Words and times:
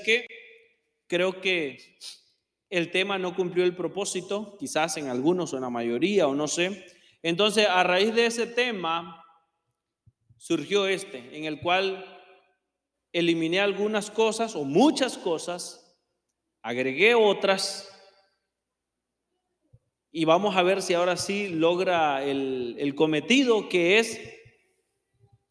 que 0.00 0.26
creo 1.06 1.40
que 1.40 1.98
el 2.70 2.90
tema 2.90 3.18
no 3.18 3.36
cumplió 3.36 3.64
el 3.64 3.76
propósito, 3.76 4.56
quizás 4.58 4.96
en 4.96 5.08
algunos 5.08 5.52
o 5.52 5.56
en 5.56 5.62
la 5.62 5.70
mayoría 5.70 6.26
o 6.26 6.34
no 6.34 6.48
sé. 6.48 6.86
Entonces, 7.22 7.66
a 7.68 7.82
raíz 7.82 8.14
de 8.14 8.26
ese 8.26 8.46
tema 8.46 9.22
surgió 10.38 10.86
este, 10.86 11.36
en 11.36 11.44
el 11.44 11.60
cual 11.60 12.04
eliminé 13.12 13.60
algunas 13.60 14.10
cosas 14.10 14.56
o 14.56 14.64
muchas 14.64 15.18
cosas, 15.18 16.00
agregué 16.62 17.14
otras 17.14 17.88
y 20.10 20.24
vamos 20.24 20.56
a 20.56 20.62
ver 20.62 20.82
si 20.82 20.94
ahora 20.94 21.16
sí 21.16 21.48
logra 21.48 22.24
el, 22.24 22.76
el 22.78 22.94
cometido 22.94 23.68
que 23.68 23.98
es 23.98 24.18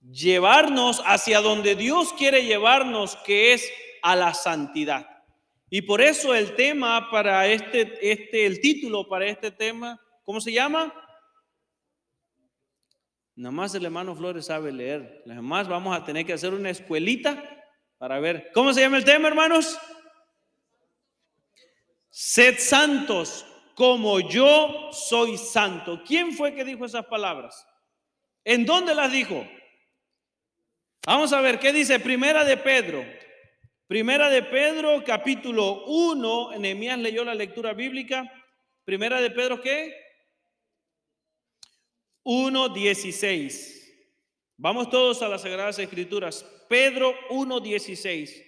llevarnos 0.02 1.02
hacia 1.06 1.42
donde 1.42 1.76
Dios 1.76 2.14
quiere 2.14 2.46
llevarnos, 2.46 3.16
que 3.18 3.54
es 3.54 3.72
a 4.02 4.16
la 4.16 4.34
santidad. 4.34 5.08
Y 5.70 5.84
por 5.84 6.02
eso 6.02 6.36
el 6.36 6.56
tema 6.56 7.10
para 7.10 7.48
este, 7.48 8.12
este, 8.12 8.46
el 8.46 8.60
título 8.60 9.08
para 9.08 9.26
este 9.28 9.52
tema, 9.52 10.02
¿cómo 10.24 10.42
se 10.42 10.52
llama? 10.52 10.94
Nada 13.36 13.52
más 13.52 13.74
el 13.74 13.86
hermano 13.86 14.16
Flores 14.16 14.46
sabe 14.46 14.72
leer. 14.72 15.24
Los 15.26 15.36
demás 15.36 15.68
vamos 15.68 15.96
a 15.96 16.04
tener 16.04 16.26
que 16.26 16.34
hacer 16.34 16.54
una 16.54 16.70
escuelita 16.70 17.44
para 17.98 18.20
ver. 18.20 18.52
¿Cómo 18.54 18.74
se 18.74 18.82
llama 18.82 18.98
el 18.98 19.06
tema, 19.06 19.28
hermanos? 19.30 19.80
Sed 22.10 22.60
santos 22.60 23.46
como 23.76 24.20
yo 24.20 24.90
soy 24.92 25.38
santo. 25.38 26.04
¿Quién 26.06 26.34
fue 26.34 26.54
que 26.54 26.66
dijo 26.66 26.86
esas 26.86 27.06
palabras? 27.06 27.66
¿En 28.44 28.66
dónde 28.66 28.94
las 28.94 29.12
dijo? 29.12 29.48
Vamos 31.06 31.34
a 31.34 31.42
ver 31.42 31.60
qué 31.60 31.72
dice 31.72 32.00
Primera 32.00 32.44
de 32.44 32.58
Pedro, 32.58 33.04
Primera 33.92 34.30
de 34.30 34.42
Pedro, 34.44 35.04
capítulo 35.04 35.84
1. 35.84 36.54
Enemías 36.54 36.98
leyó 36.98 37.26
la 37.26 37.36
lectura 37.36 37.74
bíblica. 37.74 38.24
Primera 38.86 39.20
de 39.20 39.30
Pedro, 39.32 39.60
¿qué? 39.60 39.94
1.16. 42.24 43.94
Vamos 44.56 44.90
todos 44.90 45.22
a 45.22 45.28
las 45.28 45.42
Sagradas 45.42 45.78
Escrituras. 45.78 46.46
Pedro 46.70 47.14
1.16. 47.32 48.42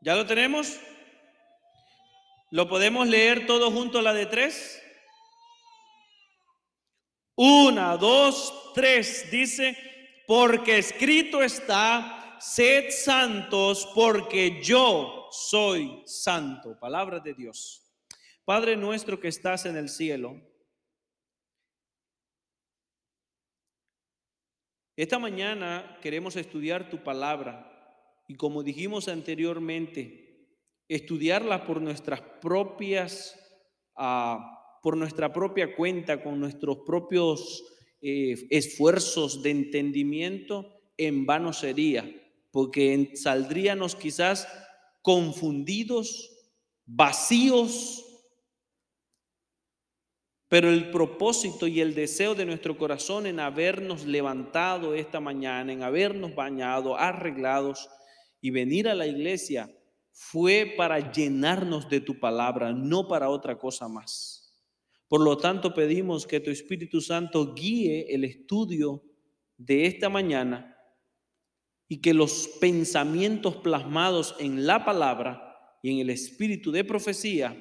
¿Ya 0.00 0.16
lo 0.16 0.24
tenemos? 0.24 0.80
¿Lo 2.50 2.66
podemos 2.66 3.06
leer 3.06 3.46
todo 3.46 3.70
junto 3.70 3.98
a 3.98 4.02
la 4.02 4.14
de 4.14 4.24
tres? 4.24 4.82
Una, 7.34 7.98
dos, 7.98 8.72
tres. 8.74 9.30
Dice, 9.30 9.89
porque 10.30 10.78
escrito 10.78 11.42
está, 11.42 12.38
sed 12.38 12.90
santos 12.90 13.90
porque 13.92 14.62
yo 14.62 15.26
soy 15.32 16.04
santo. 16.06 16.78
Palabra 16.78 17.18
de 17.18 17.34
Dios. 17.34 17.92
Padre 18.44 18.76
nuestro 18.76 19.18
que 19.18 19.26
estás 19.26 19.66
en 19.66 19.76
el 19.76 19.88
cielo. 19.88 20.40
Esta 24.94 25.18
mañana 25.18 25.98
queremos 26.00 26.36
estudiar 26.36 26.88
tu 26.88 27.02
palabra 27.02 28.22
y 28.28 28.36
como 28.36 28.62
dijimos 28.62 29.08
anteriormente, 29.08 30.46
estudiarla 30.86 31.66
por 31.66 31.82
nuestras 31.82 32.20
propias, 32.40 33.36
ah, 33.96 34.78
por 34.80 34.96
nuestra 34.96 35.32
propia 35.32 35.74
cuenta, 35.74 36.22
con 36.22 36.38
nuestros 36.38 36.82
propios 36.86 37.64
eh, 38.02 38.46
esfuerzos 38.50 39.42
de 39.42 39.50
entendimiento, 39.50 40.80
en 40.96 41.26
vano 41.26 41.52
sería, 41.52 42.10
porque 42.50 43.12
saldríamos 43.14 43.94
quizás 43.94 44.48
confundidos, 45.02 46.30
vacíos, 46.86 48.04
pero 50.48 50.68
el 50.68 50.90
propósito 50.90 51.68
y 51.68 51.80
el 51.80 51.94
deseo 51.94 52.34
de 52.34 52.44
nuestro 52.44 52.76
corazón 52.76 53.26
en 53.26 53.38
habernos 53.38 54.04
levantado 54.04 54.94
esta 54.94 55.20
mañana, 55.20 55.72
en 55.72 55.84
habernos 55.84 56.34
bañado, 56.34 56.98
arreglados 56.98 57.88
y 58.40 58.50
venir 58.50 58.88
a 58.88 58.94
la 58.94 59.06
iglesia, 59.06 59.70
fue 60.10 60.74
para 60.76 61.12
llenarnos 61.12 61.88
de 61.88 62.00
tu 62.00 62.18
palabra, 62.18 62.72
no 62.72 63.06
para 63.06 63.30
otra 63.30 63.56
cosa 63.58 63.86
más. 63.88 64.39
Por 65.10 65.22
lo 65.22 65.36
tanto, 65.36 65.74
pedimos 65.74 66.24
que 66.24 66.38
tu 66.38 66.52
Espíritu 66.52 67.00
Santo 67.00 67.52
guíe 67.52 68.14
el 68.14 68.22
estudio 68.22 69.02
de 69.56 69.86
esta 69.86 70.08
mañana 70.08 70.78
y 71.88 72.00
que 72.00 72.14
los 72.14 72.46
pensamientos 72.60 73.56
plasmados 73.56 74.36
en 74.38 74.68
la 74.68 74.84
palabra 74.84 75.76
y 75.82 75.90
en 75.90 75.98
el 75.98 76.10
espíritu 76.10 76.70
de 76.70 76.84
profecía 76.84 77.60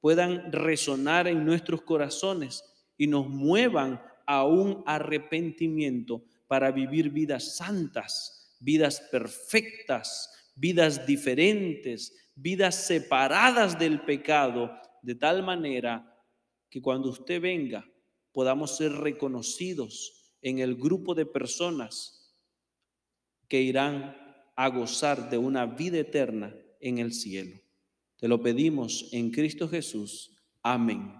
puedan 0.00 0.50
resonar 0.50 1.28
en 1.28 1.44
nuestros 1.44 1.82
corazones 1.82 2.64
y 2.96 3.06
nos 3.06 3.28
muevan 3.28 4.02
a 4.26 4.44
un 4.44 4.82
arrepentimiento 4.84 6.24
para 6.48 6.72
vivir 6.72 7.10
vidas 7.10 7.58
santas, 7.58 8.56
vidas 8.58 9.02
perfectas, 9.12 10.50
vidas 10.56 11.06
diferentes, 11.06 12.32
vidas 12.34 12.74
separadas 12.74 13.78
del 13.78 14.00
pecado, 14.00 14.72
de 15.00 15.14
tal 15.14 15.44
manera 15.44 16.17
que 16.70 16.82
cuando 16.82 17.08
usted 17.08 17.40
venga 17.40 17.84
podamos 18.32 18.76
ser 18.76 18.92
reconocidos 18.92 20.32
en 20.42 20.58
el 20.58 20.76
grupo 20.76 21.14
de 21.14 21.26
personas 21.26 22.36
que 23.48 23.60
irán 23.60 24.16
a 24.54 24.68
gozar 24.68 25.30
de 25.30 25.38
una 25.38 25.66
vida 25.66 25.98
eterna 25.98 26.54
en 26.80 26.98
el 26.98 27.12
cielo. 27.12 27.58
Te 28.18 28.28
lo 28.28 28.42
pedimos 28.42 29.08
en 29.12 29.30
Cristo 29.30 29.68
Jesús. 29.68 30.36
Amén. 30.62 31.14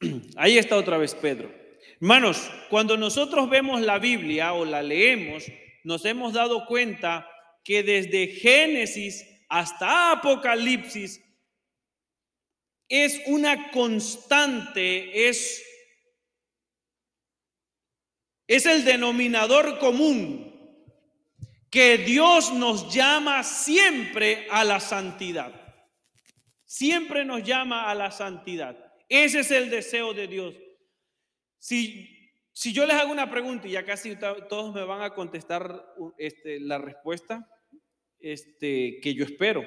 Ahí 0.36 0.58
está 0.58 0.76
otra 0.76 0.98
vez 0.98 1.14
Pedro. 1.14 1.52
Hermanos, 2.00 2.50
cuando 2.70 2.96
nosotros 2.96 3.50
vemos 3.50 3.80
la 3.80 3.98
Biblia 3.98 4.54
o 4.54 4.64
la 4.64 4.82
leemos, 4.82 5.44
nos 5.84 6.04
hemos 6.04 6.32
dado 6.32 6.66
cuenta 6.66 7.28
que 7.62 7.82
desde 7.82 8.28
Génesis 8.28 9.26
hasta 9.48 10.12
Apocalipsis 10.12 11.20
es 12.90 13.22
una 13.26 13.70
constante, 13.70 15.28
es, 15.28 15.64
es 18.48 18.66
el 18.66 18.84
denominador 18.84 19.78
común 19.78 20.50
que 21.70 21.98
Dios 21.98 22.52
nos 22.52 22.92
llama 22.92 23.44
siempre 23.44 24.48
a 24.50 24.64
la 24.64 24.80
santidad. 24.80 25.52
Siempre 26.64 27.24
nos 27.24 27.44
llama 27.44 27.88
a 27.88 27.94
la 27.94 28.10
santidad. 28.10 28.76
Ese 29.08 29.40
es 29.40 29.52
el 29.52 29.70
deseo 29.70 30.12
de 30.12 30.26
Dios. 30.26 30.56
Si, 31.58 32.32
si 32.52 32.72
yo 32.72 32.86
les 32.86 32.96
hago 32.96 33.12
una 33.12 33.30
pregunta 33.30 33.68
y 33.68 33.72
ya 33.72 33.84
casi 33.84 34.16
todos 34.16 34.74
me 34.74 34.82
van 34.82 35.02
a 35.02 35.14
contestar 35.14 35.94
este, 36.18 36.58
la 36.58 36.78
respuesta 36.78 37.48
este, 38.18 38.98
que 39.00 39.14
yo 39.14 39.24
espero 39.24 39.64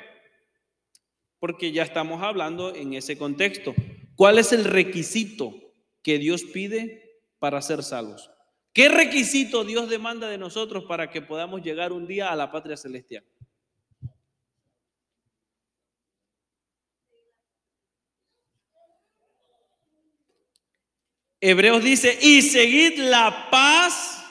porque 1.44 1.74
ya 1.74 1.84
estamos 1.84 2.24
hablando 2.24 2.74
en 2.74 2.94
ese 2.94 3.18
contexto. 3.18 3.76
¿Cuál 4.16 4.40
es 4.40 4.54
el 4.54 4.64
requisito 4.64 5.54
que 6.02 6.18
Dios 6.18 6.46
pide 6.46 7.20
para 7.38 7.62
ser 7.62 7.84
salvos? 7.84 8.32
¿Qué 8.72 8.88
requisito 8.88 9.66
Dios 9.66 9.90
demanda 9.90 10.30
de 10.30 10.38
nosotros 10.38 10.86
para 10.86 11.10
que 11.10 11.22
podamos 11.22 11.62
llegar 11.62 11.92
un 11.92 12.08
día 12.08 12.32
a 12.32 12.38
la 12.38 12.50
patria 12.50 12.78
celestial? 12.78 13.26
Hebreos 21.42 21.84
dice, 21.84 22.18
y 22.22 22.42
seguid 22.42 23.00
la 23.00 23.50
paz. 23.52 24.24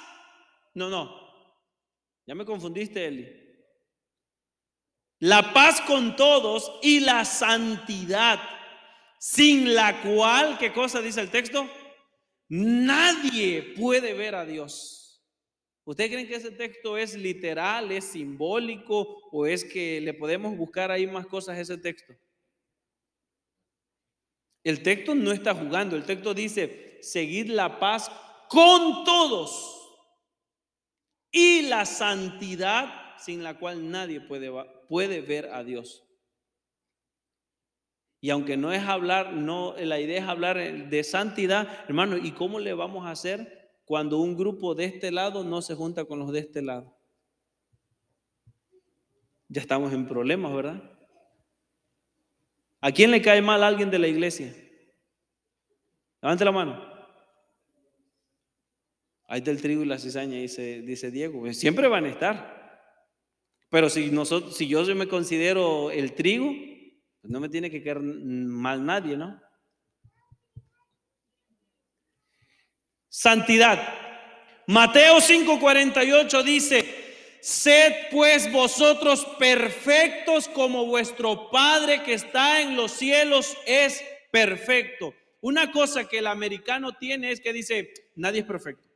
No, 0.72 0.88
no. 0.88 1.14
Ya 2.26 2.34
me 2.34 2.46
confundiste, 2.46 3.06
Eli 3.06 3.41
la 5.22 5.52
paz 5.52 5.80
con 5.82 6.16
todos 6.16 6.80
y 6.82 6.98
la 6.98 7.24
santidad, 7.24 8.40
sin 9.20 9.72
la 9.72 10.02
cual, 10.02 10.58
¿qué 10.58 10.72
cosa 10.72 11.00
dice 11.00 11.20
el 11.20 11.30
texto? 11.30 11.70
Nadie 12.48 13.62
puede 13.78 14.14
ver 14.14 14.34
a 14.34 14.44
Dios. 14.44 15.24
¿Ustedes 15.84 16.10
creen 16.10 16.26
que 16.26 16.34
ese 16.34 16.50
texto 16.50 16.98
es 16.98 17.14
literal, 17.14 17.92
es 17.92 18.06
simbólico 18.06 19.20
o 19.30 19.46
es 19.46 19.64
que 19.64 20.00
le 20.00 20.12
podemos 20.12 20.56
buscar 20.56 20.90
ahí 20.90 21.06
más 21.06 21.24
cosas 21.26 21.56
a 21.56 21.60
ese 21.60 21.78
texto? 21.78 22.12
El 24.64 24.82
texto 24.82 25.14
no 25.14 25.30
está 25.30 25.54
jugando, 25.54 25.94
el 25.94 26.04
texto 26.04 26.34
dice, 26.34 26.98
seguid 27.00 27.46
la 27.46 27.78
paz 27.78 28.10
con 28.48 29.04
todos 29.04 29.88
y 31.30 31.62
la 31.62 31.86
santidad 31.86 33.02
sin 33.18 33.44
la 33.44 33.56
cual 33.56 33.88
nadie 33.88 34.20
puede, 34.20 34.50
puede 34.92 35.22
ver 35.22 35.46
a 35.54 35.64
Dios. 35.64 36.04
Y 38.20 38.28
aunque 38.28 38.58
no 38.58 38.72
es 38.72 38.82
hablar, 38.82 39.32
no, 39.32 39.74
la 39.78 39.98
idea 39.98 40.20
es 40.20 40.28
hablar 40.28 40.58
de 40.58 41.02
santidad, 41.02 41.66
hermano, 41.88 42.18
¿y 42.18 42.32
cómo 42.32 42.60
le 42.60 42.74
vamos 42.74 43.06
a 43.06 43.12
hacer 43.12 43.72
cuando 43.86 44.18
un 44.18 44.36
grupo 44.36 44.74
de 44.74 44.84
este 44.84 45.10
lado 45.10 45.44
no 45.44 45.62
se 45.62 45.74
junta 45.74 46.04
con 46.04 46.18
los 46.18 46.30
de 46.30 46.40
este 46.40 46.60
lado? 46.60 46.94
Ya 49.48 49.62
estamos 49.62 49.94
en 49.94 50.06
problemas, 50.06 50.54
¿verdad? 50.54 50.82
¿A 52.82 52.92
quién 52.92 53.12
le 53.12 53.22
cae 53.22 53.40
mal 53.40 53.62
a 53.62 53.68
alguien 53.68 53.90
de 53.90 53.98
la 53.98 54.08
iglesia? 54.08 54.54
Levante 56.20 56.44
la 56.44 56.52
mano. 56.52 56.84
Ahí 59.26 59.38
está 59.38 59.52
el 59.52 59.62
trigo 59.62 59.84
y 59.84 59.86
la 59.86 59.98
cizaña, 59.98 60.36
dice, 60.36 60.82
dice 60.82 61.10
Diego. 61.10 61.50
Siempre 61.54 61.88
van 61.88 62.04
a 62.04 62.10
estar. 62.10 62.61
Pero 63.72 63.88
si, 63.88 64.10
nosotros, 64.10 64.54
si 64.54 64.68
yo 64.68 64.84
me 64.94 65.08
considero 65.08 65.90
el 65.90 66.12
trigo, 66.12 66.50
pues 67.22 67.32
no 67.32 67.40
me 67.40 67.48
tiene 67.48 67.70
que 67.70 67.82
caer 67.82 68.00
mal 68.00 68.84
nadie, 68.84 69.16
¿no? 69.16 69.40
Santidad. 73.08 73.82
Mateo 74.66 75.20
5:48 75.20 76.42
dice, 76.42 77.38
sed 77.40 77.94
pues 78.10 78.52
vosotros 78.52 79.24
perfectos 79.38 80.48
como 80.48 80.84
vuestro 80.84 81.50
Padre 81.50 82.02
que 82.02 82.12
está 82.12 82.60
en 82.60 82.76
los 82.76 82.92
cielos 82.92 83.56
es 83.64 84.04
perfecto. 84.30 85.14
Una 85.40 85.72
cosa 85.72 86.06
que 86.06 86.18
el 86.18 86.26
americano 86.26 86.92
tiene 86.98 87.32
es 87.32 87.40
que 87.40 87.54
dice, 87.54 87.94
nadie 88.16 88.40
es 88.40 88.46
perfecto. 88.46 88.86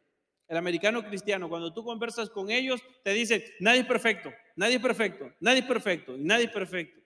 El 0.48 0.58
americano 0.58 1.02
cristiano, 1.02 1.48
cuando 1.48 1.72
tú 1.72 1.82
conversas 1.82 2.28
con 2.28 2.50
ellos, 2.50 2.82
te 3.02 3.14
dice, 3.14 3.54
nadie 3.58 3.80
es 3.80 3.86
perfecto, 3.86 4.34
nadie 4.56 4.76
es 4.76 4.82
perfecto, 4.82 5.32
nadie 5.40 5.60
es 5.60 5.66
perfecto, 5.66 6.16
nadie 6.18 6.46
es 6.46 6.50
perfecto. 6.50 7.00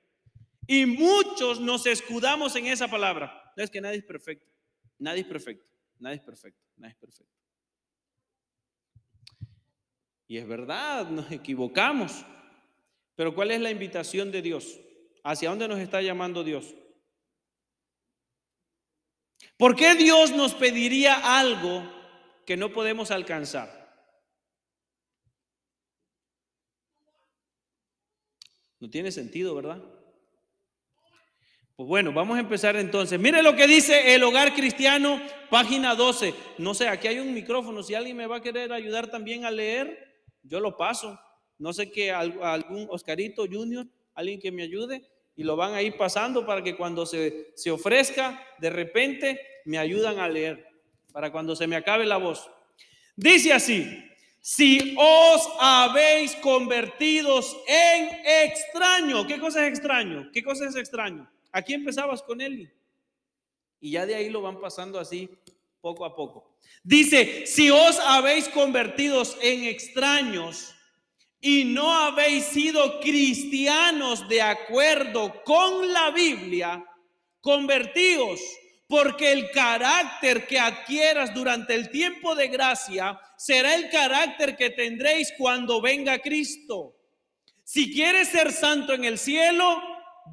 Y 0.67 0.87
muchos 0.87 1.61
nos 1.61 1.85
escudamos 1.87 2.57
en 2.57 2.67
esa 2.67 2.89
palabra. 2.89 3.53
No 3.57 3.63
es 3.63 3.71
que 3.71 3.81
nadie 3.81 3.99
es 3.99 4.05
perfecto, 4.05 4.51
nadie 4.99 5.21
es 5.21 5.27
perfecto, 5.27 5.71
nadie 5.99 6.17
es 6.17 6.23
perfecto, 6.23 6.63
nadie 6.77 6.93
es 6.93 6.99
perfecto. 6.99 7.35
Y 10.29 10.39
es 10.39 10.47
verdad, 10.47 11.09
nos 11.11 11.31
equivocamos. 11.31 12.25
Pero 13.17 13.35
¿cuál 13.35 13.51
es 13.51 13.61
la 13.61 13.71
invitación 13.71 14.31
de 14.31 14.41
Dios? 14.41 14.81
¿Hacia 15.25 15.51
dónde 15.51 15.69
nos 15.69 15.81
está 15.81 16.01
llamando 16.01 16.43
Dios? 16.43 16.75
¿Por 19.59 19.77
qué 19.77 19.95
Dios 19.95 20.31
nos 20.31 20.55
pediría 20.55 21.39
algo 21.39 22.01
que 22.51 22.57
no 22.57 22.73
podemos 22.73 23.13
alcanzar. 23.13 23.80
No 28.81 28.89
tiene 28.89 29.13
sentido, 29.13 29.55
¿verdad? 29.55 29.83
Pues 31.77 31.89
bueno, 31.89 32.13
vamos 32.13 32.39
a 32.39 32.41
empezar 32.41 32.77
entonces. 32.77 33.21
Mire 33.21 33.43
lo 33.43 33.55
que 33.55 33.67
dice 33.67 34.15
el 34.15 34.23
hogar 34.23 34.55
cristiano, 34.55 35.21
página 35.51 35.95
12. 35.95 36.35
No 36.59 36.75
sé, 36.75 36.89
aquí 36.89 37.09
hay 37.09 37.19
un 37.19 37.33
micrófono. 37.35 37.83
Si 37.83 37.95
alguien 37.95 38.17
me 38.17 38.27
va 38.27 38.37
a 38.37 38.43
querer 38.43 38.73
ayudar 38.73 39.11
también 39.11 39.45
a 39.45 39.51
leer, 39.51 40.15
yo 40.43 40.61
lo 40.61 40.77
paso. 40.77 41.19
No 41.59 41.75
sé 41.75 41.91
que 41.91 42.11
algún 42.11 42.87
Oscarito 42.91 43.47
Junior, 43.47 43.87
alguien 44.15 44.41
que 44.41 44.51
me 44.51 44.63
ayude, 44.63 45.05
y 45.37 45.43
lo 45.43 45.57
van 45.57 45.75
a 45.75 45.83
ir 45.83 45.97
pasando 45.97 46.45
para 46.47 46.63
que 46.63 46.77
cuando 46.77 47.05
se, 47.05 47.53
se 47.55 47.71
ofrezca, 47.71 48.43
de 48.59 48.71
repente 48.71 49.41
me 49.67 49.79
ayudan 49.79 50.19
a 50.19 50.29
leer 50.29 50.67
para 51.13 51.31
cuando 51.31 51.55
se 51.55 51.67
me 51.67 51.77
acabe 51.77 52.07
la 52.07 52.17
voz. 52.17 52.51
Dice 53.17 53.53
así, 53.53 54.10
si 54.41 54.97
os 54.99 55.49
habéis 55.59 56.35
convertidos 56.37 57.57
en 57.67 58.09
extraño, 58.25 59.27
¿qué 59.27 59.39
cosa 59.39 59.67
es 59.67 59.73
extraño? 59.73 60.31
¿Qué 60.33 60.43
cosa 60.43 60.67
es 60.67 60.77
extraño? 60.77 61.31
Aquí 61.53 61.75
empezabas 61.75 62.23
con 62.23 62.41
él 62.41 62.73
y 63.81 63.93
ya 63.93 64.07
de 64.07 64.15
ahí 64.15 64.31
lo 64.31 64.43
van 64.43 64.61
pasando 64.61 64.99
así 64.99 65.29
poco 65.81 66.05
a 66.05 66.15
poco. 66.15 66.57
Dice, 66.83 67.47
si 67.47 67.71
os 67.71 67.99
habéis 68.01 68.49
convertidos 68.49 69.37
en 69.43 69.65
extraños 69.65 70.75
y 71.41 71.65
no 71.65 71.93
habéis 71.93 72.45
sido 72.45 73.01
cristianos 73.01 74.29
de 74.29 74.43
acuerdo 74.43 75.43
con 75.45 75.93
la 75.93 76.11
Biblia, 76.11 76.85
convertíos 77.41 78.41
porque 78.91 79.31
el 79.31 79.53
carácter 79.53 80.49
que 80.49 80.59
adquieras 80.59 81.33
durante 81.33 81.77
el 81.77 81.91
tiempo 81.91 82.35
de 82.35 82.49
gracia 82.49 83.21
será 83.37 83.77
el 83.77 83.89
carácter 83.89 84.57
que 84.57 84.71
tendréis 84.71 85.33
cuando 85.39 85.81
venga 85.81 86.19
Cristo. 86.19 86.97
Si 87.63 87.95
quieres 87.95 88.31
ser 88.31 88.51
santo 88.51 88.93
en 88.93 89.05
el 89.05 89.17
cielo, 89.17 89.81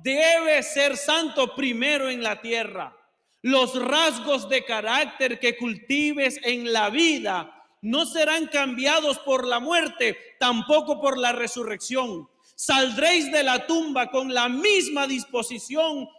debes 0.02 0.74
ser 0.74 0.98
santo 0.98 1.54
primero 1.54 2.10
en 2.10 2.24
la 2.24 2.42
tierra. 2.42 2.98
Los 3.44 3.80
rasgos 3.80 4.50
de 4.50 4.66
carácter 4.66 5.40
que 5.40 5.56
cultives 5.56 6.40
en 6.42 6.74
la 6.74 6.90
vida 6.90 7.64
no 7.84 8.08
serán 8.08 8.48
cambiados 8.48 9.20
por 9.20 9.46
la 9.46 9.60
muerte, 9.60 10.18
tampoco 10.40 11.00
por 11.00 11.20
la 11.20 11.32
resurrección. 11.32 12.28
Saldréis 12.56 13.32
de 13.32 13.44
la 13.44 13.68
tumba 13.68 14.10
con 14.10 14.34
la 14.34 14.50
misma 14.50 15.06
disposición 15.06 16.10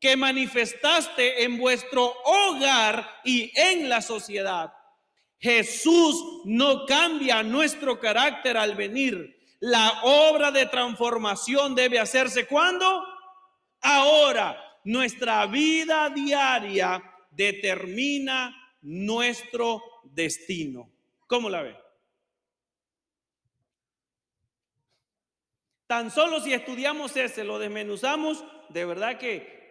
que 0.00 0.16
manifestaste 0.16 1.44
en 1.44 1.58
vuestro 1.58 2.12
hogar 2.24 3.20
y 3.24 3.50
en 3.54 3.88
la 3.88 4.02
sociedad. 4.02 4.72
Jesús 5.38 6.42
no 6.44 6.86
cambia 6.86 7.42
nuestro 7.42 7.98
carácter 7.98 8.56
al 8.56 8.74
venir. 8.74 9.36
La 9.60 10.00
obra 10.02 10.50
de 10.50 10.66
transformación 10.66 11.74
debe 11.74 11.98
hacerse 11.98 12.46
cuando? 12.46 13.04
Ahora. 13.80 14.62
Nuestra 14.86 15.44
vida 15.46 16.08
diaria 16.10 17.02
determina 17.32 18.54
nuestro 18.82 19.82
destino. 20.04 20.92
¿Cómo 21.26 21.50
la 21.50 21.62
ve? 21.62 21.76
Tan 25.88 26.12
solo 26.12 26.38
si 26.38 26.52
estudiamos 26.52 27.16
ese, 27.16 27.42
lo 27.42 27.58
desmenuzamos, 27.58 28.44
de 28.68 28.84
verdad 28.84 29.18
que 29.18 29.65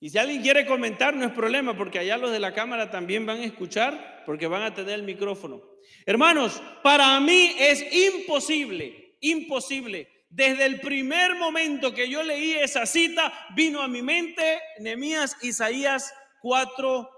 Y 0.00 0.10
si 0.10 0.18
alguien 0.18 0.42
quiere 0.42 0.64
comentar, 0.64 1.14
no 1.14 1.26
es 1.26 1.32
problema, 1.32 1.76
porque 1.76 1.98
allá 1.98 2.16
los 2.16 2.30
de 2.30 2.38
la 2.38 2.54
cámara 2.54 2.90
también 2.90 3.26
van 3.26 3.40
a 3.40 3.44
escuchar, 3.44 4.22
porque 4.26 4.46
van 4.46 4.62
a 4.62 4.74
tener 4.74 4.94
el 4.94 5.02
micrófono. 5.02 5.62
Hermanos, 6.06 6.62
para 6.82 7.18
mí 7.20 7.54
es 7.58 7.84
imposible, 7.92 9.16
imposible. 9.20 10.08
Desde 10.30 10.66
el 10.66 10.80
primer 10.80 11.34
momento 11.34 11.94
que 11.94 12.08
yo 12.08 12.22
leí 12.22 12.52
esa 12.52 12.86
cita, 12.86 13.32
vino 13.56 13.80
a 13.80 13.88
mi 13.88 14.02
mente 14.02 14.60
Nehemías 14.78 15.36
Isaías 15.42 16.14
4, 16.42 17.10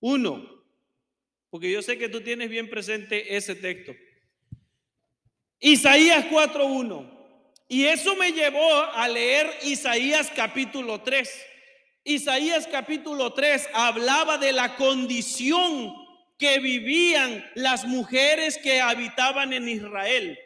1. 0.00 0.64
Porque 1.50 1.70
yo 1.70 1.82
sé 1.82 1.98
que 1.98 2.08
tú 2.08 2.20
tienes 2.20 2.48
bien 2.48 2.70
presente 2.70 3.36
ese 3.36 3.56
texto. 3.56 3.92
Isaías 5.58 6.24
4.1. 6.26 7.18
Y 7.68 7.84
eso 7.84 8.16
me 8.16 8.32
llevó 8.32 8.82
a 8.84 9.06
leer 9.08 9.48
Isaías 9.62 10.32
capítulo 10.34 11.02
3. 11.02 11.46
Isaías 12.04 12.66
capítulo 12.66 13.34
3 13.34 13.68
hablaba 13.74 14.38
de 14.38 14.52
la 14.52 14.76
condición 14.76 15.94
que 16.38 16.58
vivían 16.58 17.44
las 17.54 17.84
mujeres 17.84 18.56
que 18.56 18.80
habitaban 18.80 19.52
en 19.52 19.68
Israel. 19.68 20.38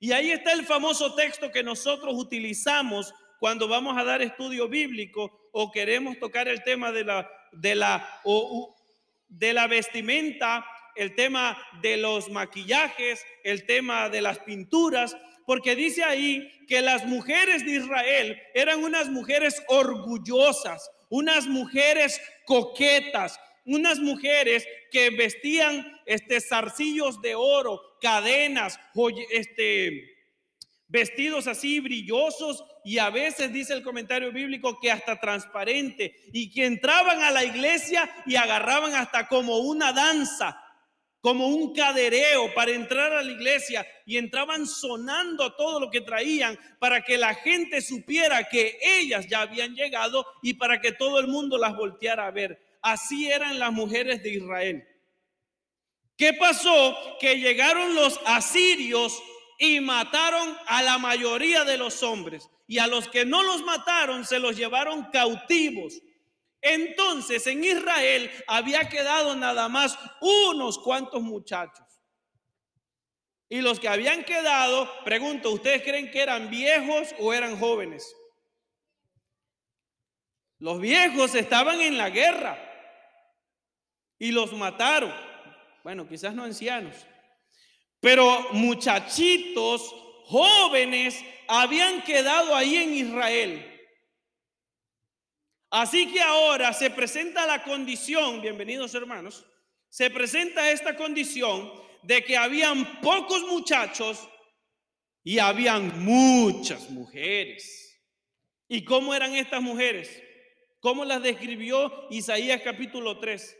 Y 0.00 0.12
ahí 0.12 0.30
está 0.30 0.52
el 0.52 0.64
famoso 0.64 1.14
texto 1.14 1.50
que 1.52 1.62
nosotros 1.62 2.14
utilizamos 2.16 3.12
cuando 3.38 3.68
vamos 3.68 3.98
a 3.98 4.04
dar 4.04 4.22
estudio 4.22 4.68
bíblico 4.68 5.50
o 5.52 5.70
queremos 5.70 6.18
tocar 6.18 6.48
el 6.48 6.62
tema 6.62 6.90
de 6.92 7.04
la, 7.04 7.30
de 7.52 7.74
la, 7.74 8.22
de 9.28 9.52
la 9.52 9.66
vestimenta, 9.66 10.66
el 10.94 11.14
tema 11.14 11.58
de 11.82 11.98
los 11.98 12.30
maquillajes, 12.30 13.22
el 13.44 13.66
tema 13.66 14.08
de 14.08 14.22
las 14.22 14.38
pinturas, 14.38 15.14
porque 15.46 15.76
dice 15.76 16.02
ahí 16.02 16.50
que 16.68 16.82
las 16.82 17.06
mujeres 17.06 17.64
de 17.64 17.76
Israel 17.76 18.42
eran 18.52 18.82
unas 18.82 19.08
mujeres 19.08 19.62
orgullosas, 19.68 20.90
unas 21.08 21.46
mujeres 21.46 22.20
coquetas, 22.44 23.38
unas 23.64 23.98
mujeres 24.00 24.66
que 24.90 25.10
vestían 25.10 25.86
este 26.04 26.40
zarcillos 26.40 27.22
de 27.22 27.34
oro, 27.34 27.80
cadenas, 28.00 28.78
este 29.30 30.16
vestidos 30.88 31.48
así 31.48 31.80
brillosos 31.80 32.64
y 32.84 32.98
a 32.98 33.10
veces 33.10 33.52
dice 33.52 33.72
el 33.72 33.82
comentario 33.82 34.30
bíblico 34.30 34.78
que 34.80 34.92
hasta 34.92 35.18
transparente 35.18 36.14
y 36.32 36.50
que 36.52 36.64
entraban 36.64 37.22
a 37.22 37.32
la 37.32 37.44
iglesia 37.44 38.08
y 38.24 38.36
agarraban 38.36 38.94
hasta 38.94 39.26
como 39.26 39.58
una 39.58 39.92
danza 39.92 40.62
como 41.26 41.48
un 41.48 41.74
cadereo 41.74 42.54
para 42.54 42.70
entrar 42.70 43.12
a 43.12 43.20
la 43.20 43.32
iglesia 43.32 43.84
y 44.04 44.16
entraban 44.16 44.64
sonando 44.64 45.56
todo 45.56 45.80
lo 45.80 45.90
que 45.90 46.00
traían 46.00 46.56
para 46.78 47.02
que 47.02 47.18
la 47.18 47.34
gente 47.34 47.80
supiera 47.80 48.48
que 48.48 48.78
ellas 48.80 49.26
ya 49.26 49.40
habían 49.40 49.74
llegado 49.74 50.24
y 50.40 50.54
para 50.54 50.80
que 50.80 50.92
todo 50.92 51.18
el 51.18 51.26
mundo 51.26 51.58
las 51.58 51.74
volteara 51.74 52.28
a 52.28 52.30
ver. 52.30 52.78
Así 52.80 53.28
eran 53.28 53.58
las 53.58 53.72
mujeres 53.72 54.22
de 54.22 54.34
Israel. 54.34 54.86
¿Qué 56.16 56.32
pasó? 56.32 56.96
Que 57.18 57.40
llegaron 57.40 57.96
los 57.96 58.20
asirios 58.24 59.20
y 59.58 59.80
mataron 59.80 60.56
a 60.68 60.80
la 60.84 60.96
mayoría 60.98 61.64
de 61.64 61.76
los 61.76 62.04
hombres 62.04 62.48
y 62.68 62.78
a 62.78 62.86
los 62.86 63.08
que 63.08 63.24
no 63.24 63.42
los 63.42 63.64
mataron 63.64 64.24
se 64.24 64.38
los 64.38 64.56
llevaron 64.56 65.10
cautivos 65.10 66.00
Entonces 66.60 67.46
en 67.46 67.62
Israel 67.62 68.30
había 68.46 68.88
quedado 68.88 69.36
nada 69.36 69.68
más 69.68 69.98
unos 70.20 70.78
cuantos 70.78 71.22
muchachos. 71.22 71.86
Y 73.48 73.60
los 73.60 73.78
que 73.78 73.88
habían 73.88 74.24
quedado, 74.24 74.90
pregunto, 75.04 75.50
¿ustedes 75.52 75.82
creen 75.82 76.10
que 76.10 76.20
eran 76.20 76.50
viejos 76.50 77.14
o 77.18 77.32
eran 77.32 77.58
jóvenes? 77.58 78.12
Los 80.58 80.80
viejos 80.80 81.34
estaban 81.34 81.80
en 81.80 81.96
la 81.98 82.10
guerra 82.10 82.58
y 84.18 84.32
los 84.32 84.52
mataron. 84.52 85.14
Bueno, 85.84 86.08
quizás 86.08 86.34
no 86.34 86.42
ancianos, 86.42 86.96
pero 88.00 88.52
muchachitos 88.52 89.94
jóvenes 90.24 91.24
habían 91.46 92.02
quedado 92.02 92.56
ahí 92.56 92.76
en 92.76 92.94
Israel. 92.94 93.75
Así 95.78 96.10
que 96.10 96.22
ahora 96.22 96.72
se 96.72 96.88
presenta 96.88 97.46
la 97.46 97.62
condición, 97.62 98.40
bienvenidos 98.40 98.94
hermanos, 98.94 99.44
se 99.90 100.08
presenta 100.08 100.70
esta 100.70 100.96
condición 100.96 101.70
de 102.02 102.24
que 102.24 102.34
habían 102.34 103.02
pocos 103.02 103.42
muchachos 103.42 104.26
y 105.22 105.38
habían 105.38 106.02
muchas 106.02 106.88
mujeres. 106.88 108.02
¿Y 108.66 108.86
cómo 108.86 109.14
eran 109.14 109.34
estas 109.34 109.60
mujeres? 109.60 110.22
¿Cómo 110.80 111.04
las 111.04 111.22
describió 111.22 112.06
Isaías 112.08 112.62
capítulo 112.62 113.18
3? 113.18 113.54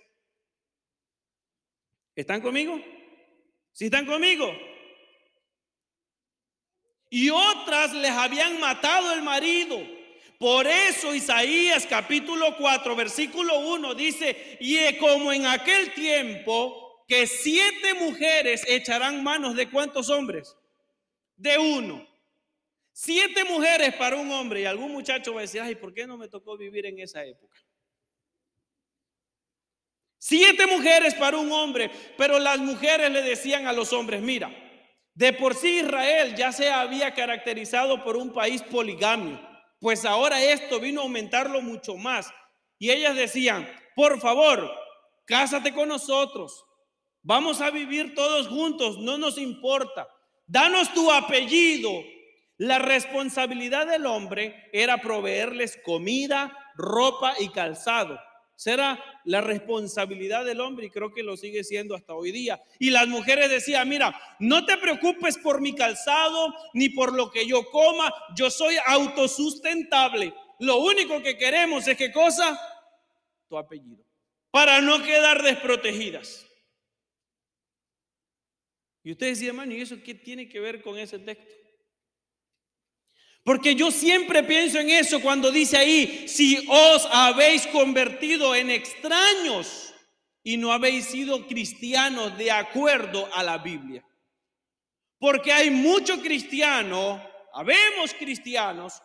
¿Están 2.15 2.41
conmigo? 2.41 2.81
¿Sí 3.73 3.85
están 3.85 4.07
conmigo? 4.07 4.51
Y 7.11 7.29
otras 7.29 7.93
les 7.93 8.13
habían 8.13 8.59
matado 8.59 9.13
el 9.13 9.21
marido. 9.21 9.96
Por 10.39 10.67
eso 10.67 11.15
Isaías 11.15 11.87
capítulo 11.87 12.57
4 12.57 12.95
versículo 12.95 13.59
1 13.59 13.95
dice, 13.95 14.59
y 14.61 14.97
como 14.99 15.33
en 15.33 15.47
aquel 15.47 15.95
tiempo 15.95 17.05
que 17.09 17.27
siete 17.27 17.95
mujeres 17.95 18.65
echarán 18.67 19.23
manos 19.23 19.55
de 19.55 19.71
cuántos 19.71 20.11
hombres? 20.11 20.57
De 21.37 21.59
uno. 21.59 22.07
Siete 22.93 23.45
mujeres 23.45 23.95
para 23.95 24.17
un 24.17 24.31
hombre. 24.33 24.63
Y 24.63 24.65
algún 24.65 24.93
muchacho 24.93 25.35
va 25.35 25.41
a 25.41 25.43
decir, 25.43 25.61
ay, 25.61 25.75
¿por 25.75 25.93
qué 25.93 26.07
no 26.07 26.17
me 26.17 26.29
tocó 26.29 26.57
vivir 26.57 26.87
en 26.87 26.99
esa 26.99 27.25
época? 27.25 27.57
Siete 30.19 30.67
mujeres 30.67 31.15
para 31.15 31.37
un 31.37 31.53
hombre, 31.53 31.91
pero 32.17 32.39
las 32.39 32.59
mujeres 32.59 33.11
le 33.13 33.23
decían 33.23 33.67
a 33.67 33.73
los 33.73 33.93
hombres, 33.93 34.21
mira, 34.21 34.51
de 35.15 35.33
por 35.33 35.55
sí 35.55 35.79
Israel 35.79 36.35
ya 36.35 36.51
se 36.53 36.69
había 36.69 37.15
caracterizado 37.15 38.03
por 38.03 38.17
un 38.17 38.33
país 38.33 38.61
poligamio, 38.63 39.39
pues 39.81 40.05
ahora 40.05 40.43
esto 40.43 40.81
vino 40.81 41.01
a 41.01 41.05
aumentarlo 41.05 41.61
mucho 41.63 41.97
más. 41.97 42.33
Y 42.79 42.91
ellas 42.91 43.17
decían, 43.17 43.69
por 43.95 44.21
favor, 44.21 44.71
cásate 45.27 45.73
con 45.73 45.89
nosotros, 45.89 46.67
Vamos 47.29 47.61
a 47.61 47.71
vivir 47.71 48.15
todos 48.15 48.47
juntos, 48.47 48.99
no 48.99 49.19
nos 49.19 49.37
importa. 49.37 50.07
Danos 50.47 50.95
tu 50.95 51.11
apellido. 51.11 51.91
La 52.57 52.79
responsabilidad 52.79 53.89
del 53.89 54.07
hombre 54.07 54.71
era 54.73 54.99
proveerles 54.99 55.77
comida, 55.85 56.57
ropa 56.77 57.35
y 57.41 57.49
calzado. 57.49 58.17
Será 58.57 58.99
la 59.25 59.43
responsabilidad 59.43 60.47
del 60.47 60.63
hombre 60.63 60.87
y 60.87 60.91
creo 60.91 61.13
que 61.13 61.23
lo 61.23 61.37
sigue 61.37 61.63
siendo 61.63 61.95
hasta 61.95 62.15
hoy 62.15 62.33
día. 62.33 62.63
Y 62.79 62.89
las 62.89 63.07
mujeres 63.07 63.51
decían, 63.51 63.87
mira, 63.87 64.19
no 64.41 64.65
te 64.65 64.79
preocupes 64.79 65.37
por 65.37 65.61
mi 65.61 65.75
calzado 65.75 66.55
ni 66.73 66.89
por 66.89 67.13
lo 67.13 67.31
que 67.31 67.47
yo 67.47 67.71
coma, 67.71 68.11
yo 68.35 68.51
soy 68.51 68.77
autosustentable. 68.87 70.33
Lo 70.59 70.79
único 70.79 71.23
que 71.23 71.37
queremos 71.37 71.87
es 71.87 71.99
que 71.99 72.11
cosa, 72.11 72.59
tu 73.47 73.59
apellido, 73.59 74.03
para 74.51 74.81
no 74.81 75.03
quedar 75.03 75.43
desprotegidas. 75.43 76.47
Y 79.03 79.13
ustedes 79.13 79.39
decían, 79.39 79.55
hermano, 79.55 79.75
¿y 79.75 79.83
eso 79.83 79.97
qué 80.03 80.15
tiene 80.15 80.49
que 80.49 80.61
ver 80.61 80.83
con 80.83 80.99
ese 80.99 81.19
texto? 81.19 81.45
Porque 83.47 83.77
yo 83.77 83.93
siempre 83.93 84.43
pienso 84.43 84.81
en 84.81 84.91
eso 84.91 85.23
cuando 85.23 85.53
dice 85.53 85.77
ahí, 85.77 86.27
si 86.27 86.67
os 86.69 87.09
habéis 87.13 87.67
convertido 87.69 88.55
en 88.57 88.71
extraños 88.71 89.95
y 90.43 90.57
no 90.57 90.73
habéis 90.73 91.07
sido 91.07 91.47
cristianos 91.47 92.37
de 92.37 92.51
acuerdo 92.51 93.31
a 93.33 93.45
la 93.45 93.59
Biblia. 93.59 94.05
Porque 95.19 95.53
hay 95.53 95.71
muchos 95.71 96.19
cristianos, 96.19 97.23
habemos 97.55 98.13
cristianos, 98.19 99.01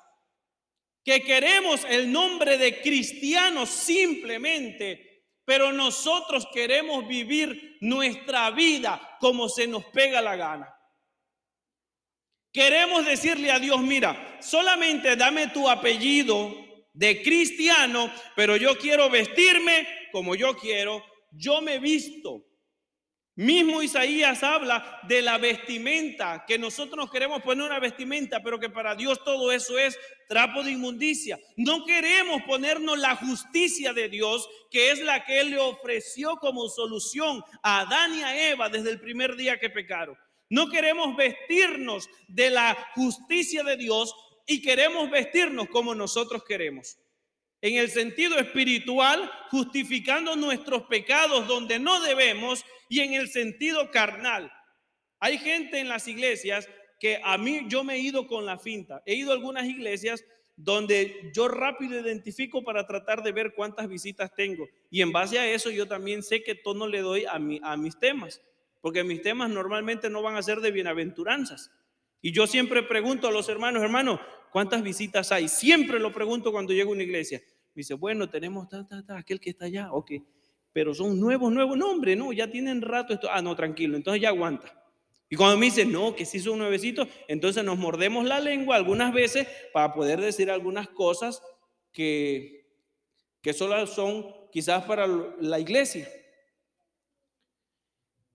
que 1.05 1.21
queremos 1.21 1.85
el 1.87 2.11
nombre 2.11 2.57
de 2.57 2.81
cristianos 2.81 3.69
simplemente 3.69 5.11
pero 5.51 5.73
nosotros 5.73 6.47
queremos 6.53 7.05
vivir 7.07 7.77
nuestra 7.81 8.51
vida 8.51 9.17
como 9.19 9.49
se 9.49 9.67
nos 9.67 9.83
pega 9.85 10.21
la 10.21 10.37
gana. 10.37 10.73
Queremos 12.51 13.05
decirle 13.05 13.51
a 13.51 13.59
Dios, 13.59 13.81
mira, 13.81 14.37
solamente 14.41 15.15
dame 15.15 15.47
tu 15.47 15.69
apellido 15.69 16.53
de 16.93 17.21
cristiano, 17.21 18.11
pero 18.35 18.57
yo 18.57 18.77
quiero 18.77 19.09
vestirme 19.09 19.87
como 20.11 20.35
yo 20.35 20.57
quiero, 20.57 21.03
yo 21.31 21.61
me 21.61 21.79
visto 21.79 22.45
Mismo 23.35 23.81
Isaías 23.81 24.43
habla 24.43 24.99
de 25.07 25.21
la 25.21 25.37
vestimenta, 25.37 26.43
que 26.45 26.59
nosotros 26.59 26.97
nos 26.97 27.09
queremos 27.09 27.41
poner 27.41 27.65
una 27.65 27.79
vestimenta, 27.79 28.43
pero 28.43 28.59
que 28.59 28.69
para 28.69 28.93
Dios 28.93 29.23
todo 29.23 29.53
eso 29.53 29.79
es 29.79 29.97
trapo 30.27 30.61
de 30.63 30.71
inmundicia. 30.71 31.39
No 31.55 31.85
queremos 31.85 32.41
ponernos 32.43 32.99
la 32.99 33.15
justicia 33.15 33.93
de 33.93 34.09
Dios, 34.09 34.49
que 34.69 34.91
es 34.91 34.99
la 34.99 35.23
que 35.23 35.39
Él 35.39 35.51
le 35.51 35.59
ofreció 35.59 36.35
como 36.37 36.67
solución 36.67 37.41
a 37.63 37.79
Adán 37.79 38.19
y 38.19 38.21
a 38.21 38.51
Eva 38.51 38.67
desde 38.67 38.91
el 38.91 38.99
primer 38.99 39.37
día 39.37 39.57
que 39.57 39.69
pecaron. 39.69 40.17
No 40.51 40.69
queremos 40.69 41.15
vestirnos 41.15 42.07
de 42.27 42.51
la 42.51 42.77
justicia 42.93 43.63
de 43.63 43.75
Dios 43.77 44.13
y 44.45 44.61
queremos 44.61 45.09
vestirnos 45.09 45.67
como 45.69 45.95
nosotros 45.95 46.43
queremos 46.47 46.99
en 47.61 47.75
el 47.75 47.89
sentido 47.89 48.37
espiritual, 48.39 49.31
justificando 49.49 50.35
nuestros 50.35 50.83
pecados 50.83 51.47
donde 51.47 51.79
no 51.79 52.01
debemos 52.01 52.65
y 52.89 53.01
en 53.01 53.13
el 53.13 53.29
sentido 53.29 53.91
carnal. 53.91 54.51
Hay 55.19 55.37
gente 55.37 55.79
en 55.79 55.87
las 55.87 56.07
iglesias 56.07 56.67
que 56.99 57.21
a 57.23 57.37
mí 57.37 57.61
yo 57.67 57.83
me 57.83 57.95
he 57.95 57.99
ido 57.99 58.27
con 58.27 58.45
la 58.45 58.57
finta. 58.57 59.03
He 59.05 59.15
ido 59.15 59.31
a 59.31 59.35
algunas 59.35 59.65
iglesias 59.65 60.25
donde 60.55 61.31
yo 61.33 61.47
rápido 61.47 61.99
identifico 61.99 62.63
para 62.63 62.85
tratar 62.85 63.23
de 63.23 63.31
ver 63.31 63.53
cuántas 63.55 63.87
visitas 63.87 64.33
tengo. 64.35 64.67
Y 64.89 65.01
en 65.01 65.11
base 65.11 65.37
a 65.37 65.47
eso 65.47 65.69
yo 65.69 65.87
también 65.87 66.23
sé 66.23 66.43
qué 66.43 66.55
tono 66.55 66.87
le 66.87 67.01
doy 67.01 67.25
a, 67.25 67.37
mi, 67.37 67.59
a 67.63 67.77
mis 67.77 67.97
temas, 67.99 68.41
porque 68.81 69.03
mis 69.03 69.21
temas 69.21 69.49
normalmente 69.49 70.09
no 70.09 70.21
van 70.21 70.35
a 70.35 70.43
ser 70.43 70.59
de 70.59 70.71
bienaventuranzas. 70.71 71.71
Y 72.21 72.31
yo 72.31 72.47
siempre 72.47 72.83
pregunto 72.83 73.27
a 73.27 73.31
los 73.31 73.47
hermanos, 73.49 73.81
hermanos, 73.81 74.19
¿cuántas 74.51 74.83
visitas 74.83 75.31
hay? 75.31 75.47
Siempre 75.47 75.99
lo 75.99 76.11
pregunto 76.11 76.51
cuando 76.51 76.73
llego 76.73 76.91
a 76.91 76.93
una 76.93 77.03
iglesia. 77.03 77.41
Me 77.73 77.81
dice, 77.81 77.93
bueno, 77.93 78.29
tenemos 78.29 78.67
aquel 79.09 79.39
que 79.39 79.51
está 79.51 79.65
allá, 79.65 79.91
ok, 79.91 80.11
pero 80.73 80.93
son 80.93 81.19
nuevos, 81.19 81.51
nuevos 81.51 81.77
nombres, 81.77 82.17
no, 82.17 82.33
ya 82.33 82.49
tienen 82.49 82.81
rato 82.81 83.13
esto. 83.13 83.27
Ah, 83.31 83.41
no, 83.41 83.55
tranquilo, 83.55 83.95
entonces 83.95 84.21
ya 84.21 84.29
aguanta. 84.29 84.77
Y 85.29 85.35
cuando 85.35 85.57
me 85.57 85.67
dice, 85.67 85.85
no, 85.85 86.13
que 86.13 86.25
sí 86.25 86.39
son 86.39 86.59
nuevecitos, 86.59 87.07
entonces 87.27 87.63
nos 87.63 87.77
mordemos 87.77 88.25
la 88.25 88.39
lengua 88.39 88.75
algunas 88.75 89.13
veces 89.13 89.47
para 89.71 89.93
poder 89.93 90.19
decir 90.19 90.51
algunas 90.51 90.89
cosas 90.89 91.41
que, 91.93 92.67
que 93.41 93.53
solo 93.53 93.87
son 93.87 94.25
quizás 94.51 94.83
para 94.83 95.07
la 95.07 95.59
iglesia. 95.59 96.09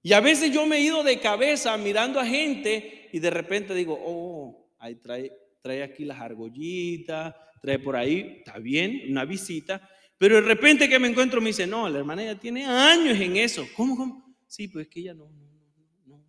Y 0.07 0.13
a 0.13 0.21
veces 0.21 0.53
yo 0.53 0.65
me 0.67 0.77
he 0.77 0.83
ido 0.83 1.03
de 1.03 1.19
cabeza 1.19 1.77
mirando 1.77 2.21
a 2.21 2.25
gente 2.25 3.09
y 3.13 3.19
de 3.19 3.29
repente 3.29 3.75
digo, 3.75 3.99
oh, 4.01 4.71
ahí 4.79 4.95
trae, 4.95 5.33
trae 5.61 5.83
aquí 5.83 6.05
las 6.05 6.21
argollitas, 6.21 7.35
trae 7.61 7.81
por 7.81 7.97
ahí, 7.97 8.37
está 8.39 8.61
bien, 8.61 9.03
una 9.11 9.25
visita, 9.25 9.91
pero 10.17 10.37
de 10.37 10.43
repente 10.43 10.89
que 10.89 11.01
me 11.01 11.09
encuentro 11.09 11.41
me 11.41 11.49
dice, 11.49 11.67
no, 11.67 11.89
la 11.89 11.99
hermana 11.99 12.23
ya 12.23 12.39
tiene 12.39 12.65
años 12.65 13.19
en 13.19 13.37
eso. 13.37 13.67
¿Cómo, 13.75 13.97
cómo? 13.97 14.37
Sí, 14.47 14.69
pues 14.69 14.87
es 14.87 14.93
que 14.93 15.03
ya 15.03 15.13
no, 15.13 15.29
no, 15.29 15.51
no, 15.77 16.19
no. 16.19 16.25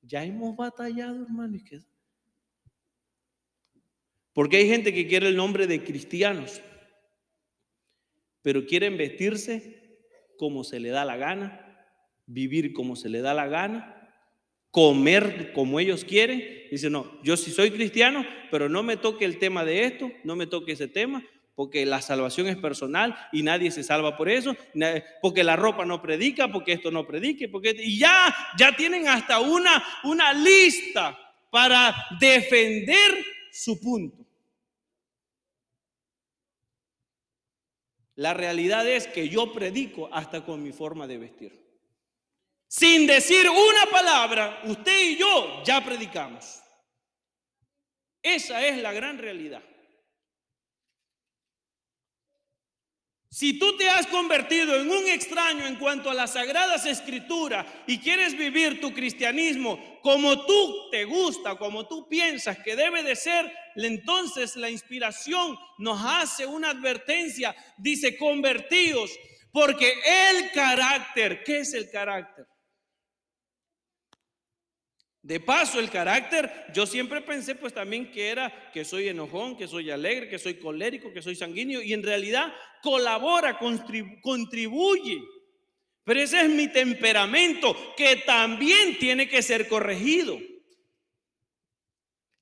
Ya 0.00 0.24
hemos 0.24 0.56
batallado, 0.56 1.22
hermano. 1.22 1.58
Porque 4.32 4.56
hay 4.56 4.68
gente 4.68 4.94
que 4.94 5.06
quiere 5.06 5.28
el 5.28 5.36
nombre 5.36 5.66
de 5.66 5.84
cristianos, 5.84 6.62
pero 8.40 8.64
quieren 8.64 8.96
vestirse 8.96 9.98
como 10.38 10.64
se 10.64 10.80
le 10.80 10.88
da 10.88 11.04
la 11.04 11.18
gana, 11.18 11.67
vivir 12.28 12.72
como 12.72 12.94
se 12.94 13.08
le 13.08 13.20
da 13.20 13.34
la 13.34 13.48
gana, 13.48 14.08
comer 14.70 15.52
como 15.52 15.80
ellos 15.80 16.04
quieren. 16.04 16.44
Dice, 16.70 16.90
no, 16.90 17.20
yo 17.24 17.36
sí 17.36 17.50
soy 17.50 17.72
cristiano, 17.72 18.24
pero 18.50 18.68
no 18.68 18.82
me 18.82 18.96
toque 18.96 19.24
el 19.24 19.38
tema 19.38 19.64
de 19.64 19.84
esto, 19.84 20.12
no 20.22 20.36
me 20.36 20.46
toque 20.46 20.72
ese 20.72 20.86
tema, 20.86 21.24
porque 21.56 21.84
la 21.86 22.00
salvación 22.00 22.46
es 22.46 22.56
personal 22.56 23.16
y 23.32 23.42
nadie 23.42 23.70
se 23.70 23.82
salva 23.82 24.16
por 24.16 24.28
eso, 24.28 24.54
porque 25.20 25.42
la 25.42 25.56
ropa 25.56 25.84
no 25.84 26.00
predica, 26.00 26.52
porque 26.52 26.72
esto 26.72 26.90
no 26.92 27.06
predique, 27.06 27.48
porque 27.48 27.74
y 27.76 27.98
ya 27.98 28.34
ya 28.56 28.76
tienen 28.76 29.08
hasta 29.08 29.40
una 29.40 29.82
una 30.04 30.32
lista 30.32 31.18
para 31.50 31.94
defender 32.20 33.24
su 33.50 33.80
punto. 33.80 34.24
La 38.14 38.34
realidad 38.34 38.86
es 38.88 39.06
que 39.06 39.28
yo 39.28 39.52
predico 39.52 40.08
hasta 40.12 40.44
con 40.44 40.62
mi 40.62 40.72
forma 40.72 41.06
de 41.06 41.18
vestir. 41.18 41.67
Sin 42.68 43.06
decir 43.06 43.48
una 43.48 43.86
palabra, 43.90 44.60
usted 44.64 45.00
y 45.00 45.16
yo 45.16 45.62
ya 45.64 45.82
predicamos. 45.82 46.60
Esa 48.22 48.64
es 48.66 48.76
la 48.78 48.92
gran 48.92 49.16
realidad. 49.16 49.62
Si 53.30 53.58
tú 53.58 53.76
te 53.76 53.88
has 53.88 54.06
convertido 54.06 54.74
en 54.74 54.90
un 54.90 55.06
extraño 55.06 55.66
en 55.66 55.76
cuanto 55.76 56.10
a 56.10 56.14
las 56.14 56.32
sagradas 56.32 56.84
escrituras 56.84 57.66
y 57.86 57.98
quieres 57.98 58.36
vivir 58.36 58.80
tu 58.80 58.92
cristianismo 58.92 60.00
como 60.02 60.44
tú 60.44 60.90
te 60.90 61.04
gusta, 61.04 61.56
como 61.56 61.86
tú 61.86 62.08
piensas 62.08 62.58
que 62.58 62.74
debe 62.74 63.02
de 63.02 63.14
ser, 63.14 63.50
entonces 63.76 64.56
la 64.56 64.68
inspiración 64.68 65.56
nos 65.78 66.04
hace 66.04 66.46
una 66.46 66.70
advertencia, 66.70 67.54
dice 67.78 68.16
convertidos, 68.16 69.10
porque 69.52 69.94
el 70.04 70.50
carácter, 70.50 71.44
¿qué 71.44 71.60
es 71.60 71.74
el 71.74 71.90
carácter? 71.90 72.46
De 75.28 75.40
paso, 75.40 75.78
el 75.78 75.90
carácter, 75.90 76.50
yo 76.72 76.86
siempre 76.86 77.20
pensé 77.20 77.54
pues 77.54 77.74
también 77.74 78.10
que 78.10 78.30
era 78.30 78.70
que 78.72 78.82
soy 78.82 79.08
enojón, 79.08 79.58
que 79.58 79.68
soy 79.68 79.90
alegre, 79.90 80.26
que 80.26 80.38
soy 80.38 80.54
colérico, 80.54 81.12
que 81.12 81.20
soy 81.20 81.36
sanguíneo 81.36 81.82
y 81.82 81.92
en 81.92 82.02
realidad 82.02 82.50
colabora, 82.80 83.58
contribuye. 84.22 85.22
Pero 86.02 86.18
ese 86.18 86.40
es 86.40 86.48
mi 86.48 86.68
temperamento 86.68 87.76
que 87.94 88.16
también 88.24 88.98
tiene 88.98 89.28
que 89.28 89.42
ser 89.42 89.68
corregido. 89.68 90.38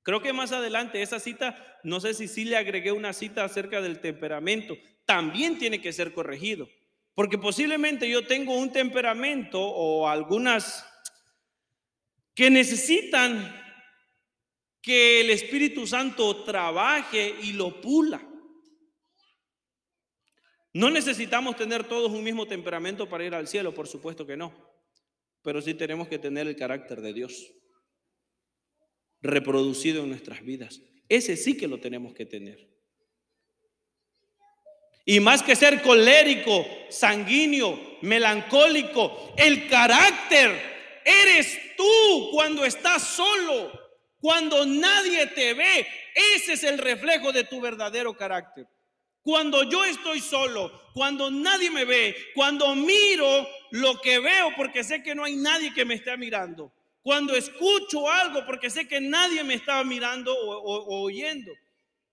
Creo 0.05 0.23
que 0.23 0.33
más 0.33 0.53
adelante 0.53 1.03
esa 1.03 1.19
cita, 1.19 1.81
no 1.83 1.99
sé 1.99 2.15
si 2.15 2.29
sí 2.29 2.45
le 2.45 2.57
agregué 2.57 2.93
una 2.93 3.13
cita 3.13 3.43
acerca 3.43 3.81
del 3.81 3.99
temperamento, 3.99 4.79
también 5.05 5.59
tiene 5.59 5.81
que 5.81 5.93
ser 5.93 6.13
corregido. 6.13 6.69
Porque 7.15 7.37
posiblemente 7.37 8.09
yo 8.09 8.29
tengo 8.29 8.57
un 8.57 8.71
temperamento 8.71 9.61
o 9.61 10.09
algunas 10.09 10.87
que 12.37 12.51
necesitan 12.51 13.65
que 14.83 15.23
el 15.23 15.31
Espíritu 15.31 15.87
Santo 15.87 16.45
trabaje 16.45 17.35
y 17.43 17.55
lo 17.55 17.81
pula. 17.81 18.23
No 20.75 20.91
necesitamos 20.91 21.57
tener 21.57 21.85
todos 21.85 22.13
un 22.13 22.23
mismo 22.23 22.47
temperamento 22.47 23.09
para 23.09 23.25
ir 23.25 23.35
al 23.35 23.49
cielo, 23.49 23.73
por 23.73 23.89
supuesto 23.89 24.27
que 24.27 24.37
no, 24.37 24.55
pero 25.43 25.63
sí 25.63 25.73
tenemos 25.73 26.09
que 26.09 26.19
tener 26.19 26.47
el 26.47 26.55
carácter 26.55 27.01
de 27.01 27.15
Dios 27.15 27.55
reproducido 29.23 30.03
en 30.03 30.11
nuestras 30.11 30.45
vidas. 30.45 30.83
Ese 31.09 31.37
sí 31.37 31.57
que 31.57 31.67
lo 31.67 31.81
tenemos 31.81 32.13
que 32.13 32.27
tener. 32.27 32.69
Y 35.07 35.21
más 35.21 35.43
que 35.43 35.57
ser 35.57 35.81
colérico, 35.81 36.67
sanguíneo, 36.91 37.99
melancólico, 38.03 39.35
el 39.39 39.69
carácter 39.69 40.76
Eres 41.07 41.77
tú 41.77 42.31
cuando 42.33 42.65
estás 42.65 43.01
solo, 43.01 43.71
cuando 44.19 44.67
nadie 44.67 45.29
te 45.29 45.55
ve. 45.55 45.87
Ese 46.35 46.55
es 46.55 46.65
el 46.65 46.79
reflejo 46.79 47.31
de 47.31 47.45
tu 47.45 47.61
verdadero 47.61 48.17
carácter. 48.17 48.67
Cuando 49.23 49.63
yo 49.63 49.85
estoy 49.85 50.21
solo, 50.21 50.91
cuando 50.95 51.31
nadie 51.31 51.71
me 51.71 51.85
ve, 51.85 52.17
cuando 52.35 52.75
miro 52.75 53.49
lo 53.71 54.01
que 54.01 54.19
veo 54.19 54.53
porque 54.57 54.83
sé 54.83 55.01
que 55.05 55.15
no 55.15 55.23
hay 55.23 55.37
nadie 55.37 55.73
que 55.73 55.85
me 55.85 55.95
esté 55.95 56.17
mirando. 56.17 56.73
Cuando 57.03 57.37
escucho 57.37 58.11
algo 58.11 58.45
porque 58.45 58.69
sé 58.69 58.89
que 58.89 59.01
nadie 59.01 59.45
me 59.45 59.55
está 59.55 59.85
mirando 59.85 60.35
o 60.37 61.03
oyendo. 61.03 61.53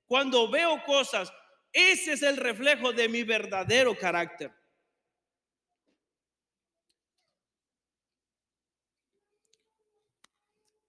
Cuando 0.05 0.47
veo 0.47 0.83
cosas, 0.83 1.33
ese 1.71 2.13
es 2.13 2.21
el 2.21 2.37
reflejo 2.37 2.93
de 2.93 3.09
mi 3.09 3.23
verdadero 3.23 3.97
carácter. 3.97 4.51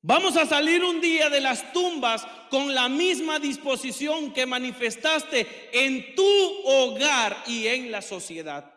Vamos 0.07 0.37
a 0.37 0.45
salir 0.45 0.85
un 0.85 1.01
día 1.01 1.31
de 1.31 1.41
las 1.41 1.73
tumbas 1.73 2.27
con 2.51 2.75
la 2.75 2.91
misma 2.91 3.39
disposición 3.39 4.35
que 4.35 4.45
manifestaste 4.45 5.47
en 5.73 6.15
tu 6.15 6.27
hogar 6.67 7.43
y 7.47 7.69
en 7.69 7.91
la 7.91 8.03
sociedad. 8.03 8.71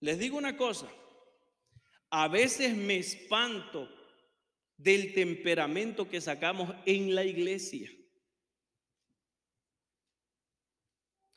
Les 0.00 0.18
digo 0.18 0.36
una 0.36 0.54
cosa, 0.54 0.86
a 2.10 2.28
veces 2.28 2.76
me 2.76 2.98
espanto 2.98 3.88
del 4.76 5.14
temperamento 5.14 6.06
que 6.06 6.20
sacamos 6.20 6.74
en 6.84 7.14
la 7.14 7.24
iglesia. 7.24 7.90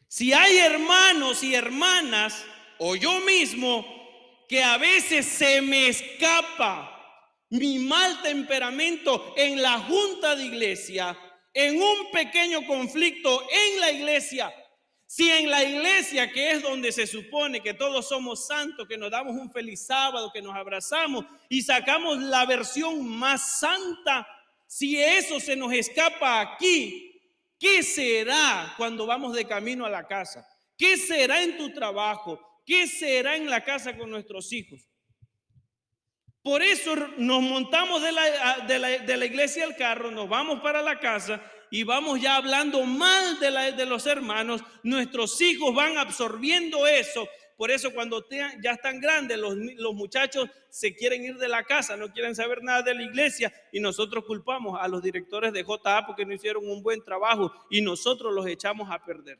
Si 0.10 0.34
hay 0.34 0.58
hermanos 0.58 1.46
y 1.46 1.56
hermanas, 1.56 2.44
o 2.78 2.98
yo 2.98 3.22
mismo, 3.22 3.99
que 4.50 4.64
a 4.64 4.80
veces 4.80 5.28
se 5.28 5.62
me 5.62 5.90
escapa 5.90 6.96
mi 7.52 7.78
mal 7.78 8.20
temperamento 8.24 9.34
en 9.38 9.62
la 9.62 9.80
junta 9.80 10.36
de 10.36 10.46
iglesia, 10.46 11.16
en 11.54 11.80
un 11.80 12.12
pequeño 12.12 12.66
conflicto 12.66 13.44
en 13.44 13.80
la 13.80 13.92
iglesia. 13.92 14.52
Si 15.06 15.30
en 15.30 15.52
la 15.52 15.64
iglesia, 15.64 16.32
que 16.32 16.52
es 16.52 16.64
donde 16.64 16.92
se 16.92 17.06
supone 17.06 17.62
que 17.62 17.76
todos 17.76 18.10
somos 18.10 18.48
santos, 18.48 18.88
que 18.88 18.98
nos 18.98 19.12
damos 19.12 19.36
un 19.36 19.52
feliz 19.52 19.86
sábado, 19.86 20.32
que 20.34 20.42
nos 20.42 20.56
abrazamos 20.56 21.26
y 21.48 21.62
sacamos 21.62 22.18
la 22.18 22.46
versión 22.48 23.08
más 23.08 23.60
santa, 23.60 24.28
si 24.68 25.00
eso 25.00 25.40
se 25.40 25.56
nos 25.56 25.74
escapa 25.74 26.42
aquí, 26.42 27.22
¿qué 27.60 27.84
será 27.84 28.74
cuando 28.78 29.06
vamos 29.06 29.36
de 29.36 29.46
camino 29.46 29.86
a 29.86 29.90
la 29.90 30.08
casa? 30.08 30.48
¿Qué 30.76 30.98
será 30.98 31.44
en 31.44 31.58
tu 31.58 31.72
trabajo? 31.72 32.49
¿Qué 32.70 32.86
será 32.86 33.36
en 33.36 33.50
la 33.50 33.64
casa 33.64 33.98
con 33.98 34.12
nuestros 34.12 34.54
hijos? 34.54 34.88
Por 36.44 36.62
eso 36.62 36.96
nos 37.18 37.42
montamos 37.42 38.00
de 38.04 38.12
la, 38.12 38.60
de 38.68 39.18
la, 39.18 39.26
iglesia 39.26 39.64
al 39.64 39.76
carro, 39.76 40.12
nos 40.12 40.30
vamos 40.30 40.60
para 40.62 40.84
la 40.84 41.00
casa 41.00 41.42
y 41.72 41.82
vamos 41.82 42.22
ya 42.22 42.36
hablando 42.36 42.86
mal 42.86 43.40
de, 43.40 43.50
la, 43.50 43.72
de 43.72 43.88
los 43.88 44.06
hermanos. 44.06 44.62
Nuestros 44.84 45.42
hijos 45.42 45.74
van 45.74 45.98
absorbiendo 45.98 46.86
eso. 46.86 47.28
Por 47.58 47.72
eso 47.72 47.92
cuando 47.92 48.24
ya 48.30 48.72
están 48.72 49.00
grandes, 49.00 49.40
los, 49.40 49.56
los 49.56 49.96
muchachos 49.96 50.48
se 50.70 50.94
quieren 50.94 51.26
ir 51.26 51.38
de 51.38 51.48
la 51.48 51.64
casa, 51.64 51.98
no 51.98 52.14
quieren 52.14 52.36
saber 52.36 52.62
nada 52.62 52.84
de 52.84 52.94
la 52.94 53.02
iglesia 53.02 53.52
y 53.72 53.80
nosotros 53.80 54.26
culpamos 54.26 54.78
a 54.80 54.88
los 54.88 55.02
directores 55.02 55.54
de 55.54 55.64
JA 55.64 56.06
porque 56.06 56.24
no 56.24 56.36
hicieron 56.36 56.70
un 56.70 56.84
buen 56.84 57.04
trabajo 57.04 57.52
y 57.72 57.82
nosotros 57.82 58.32
los 58.32 58.46
echamos 58.46 58.92
a 58.92 59.04
perder. 59.04 59.40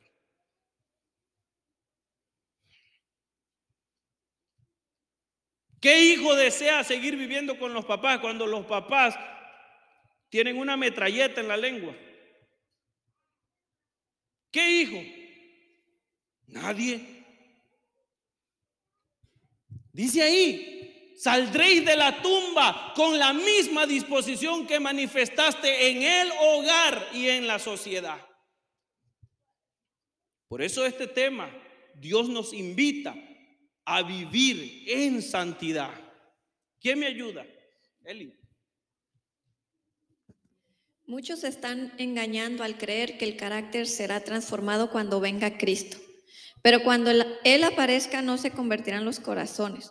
¿Qué 5.80 6.04
hijo 6.04 6.36
desea 6.36 6.84
seguir 6.84 7.16
viviendo 7.16 7.58
con 7.58 7.72
los 7.72 7.86
papás 7.86 8.18
cuando 8.20 8.46
los 8.46 8.66
papás 8.66 9.18
tienen 10.28 10.58
una 10.58 10.76
metralleta 10.76 11.40
en 11.40 11.48
la 11.48 11.56
lengua? 11.56 11.96
¿Qué 14.50 14.80
hijo? 14.82 15.02
Nadie. 16.48 17.24
Dice 19.92 20.22
ahí, 20.22 21.14
saldréis 21.16 21.84
de 21.84 21.96
la 21.96 22.20
tumba 22.20 22.92
con 22.94 23.18
la 23.18 23.32
misma 23.32 23.86
disposición 23.86 24.66
que 24.66 24.78
manifestaste 24.80 25.90
en 25.90 26.02
el 26.02 26.30
hogar 26.40 27.08
y 27.14 27.28
en 27.28 27.46
la 27.46 27.58
sociedad. 27.58 28.26
Por 30.46 30.60
eso 30.60 30.84
este 30.84 31.06
tema, 31.06 31.50
Dios 31.94 32.28
nos 32.28 32.52
invita 32.52 33.14
a 33.90 34.02
vivir 34.02 34.84
en 34.86 35.20
santidad. 35.20 35.90
¿Quién 36.80 37.00
me 37.00 37.06
ayuda? 37.06 37.44
Eli. 38.04 38.32
Muchos 41.06 41.42
están 41.42 41.92
engañando 41.98 42.62
al 42.62 42.78
creer 42.78 43.18
que 43.18 43.24
el 43.24 43.36
carácter 43.36 43.88
será 43.88 44.20
transformado 44.20 44.92
cuando 44.92 45.18
venga 45.18 45.58
Cristo. 45.58 45.96
Pero 46.62 46.84
cuando 46.84 47.10
Él 47.10 47.64
aparezca 47.64 48.22
no 48.22 48.38
se 48.38 48.52
convertirán 48.52 49.04
los 49.04 49.18
corazones. 49.18 49.90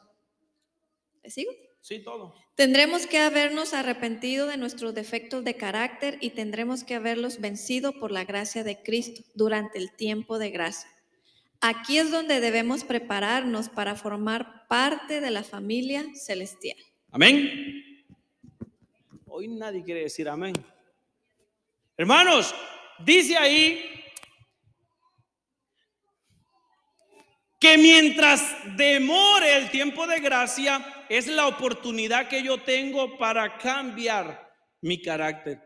¿Le 1.22 1.30
sigo? 1.30 1.52
Sí, 1.82 2.00
todo. 2.02 2.34
Tendremos 2.56 3.06
que 3.06 3.18
habernos 3.18 3.74
arrepentido 3.74 4.48
de 4.48 4.56
nuestros 4.56 4.94
defectos 4.94 5.44
de 5.44 5.58
carácter 5.58 6.18
y 6.22 6.30
tendremos 6.30 6.86
que 6.86 6.96
haberlos 6.96 7.42
vencido 7.42 8.00
por 8.00 8.12
la 8.12 8.24
gracia 8.24 8.64
de 8.64 8.82
Cristo 8.82 9.24
durante 9.34 9.78
el 9.78 9.94
tiempo 9.94 10.40
de 10.40 10.52
gracia. 10.52 10.90
Aquí 11.62 11.98
es 11.98 12.10
donde 12.10 12.40
debemos 12.40 12.84
prepararnos 12.84 13.68
para 13.68 13.96
formar 13.96 14.68
parte 14.68 15.20
de 15.20 15.30
la 15.30 15.44
familia 15.44 16.06
celestial. 16.16 16.78
Amén. 17.12 18.06
Hoy 19.26 19.48
nadie 19.48 19.84
quiere 19.84 20.02
decir 20.02 20.30
amén. 20.30 20.54
Hermanos, 21.98 22.56
dice 23.00 23.36
ahí 23.36 23.84
que 27.60 27.78
mientras 27.78 28.42
demore 28.78 29.58
el 29.58 29.70
tiempo 29.70 30.08
de 30.08 30.22
gracia, 30.22 31.06
es 31.10 31.28
la 31.28 31.48
oportunidad 31.48 32.30
que 32.30 32.42
yo 32.42 32.62
tengo 32.64 33.18
para 33.18 33.58
cambiar 33.58 34.50
mi 34.82 35.02
carácter. 35.02 35.60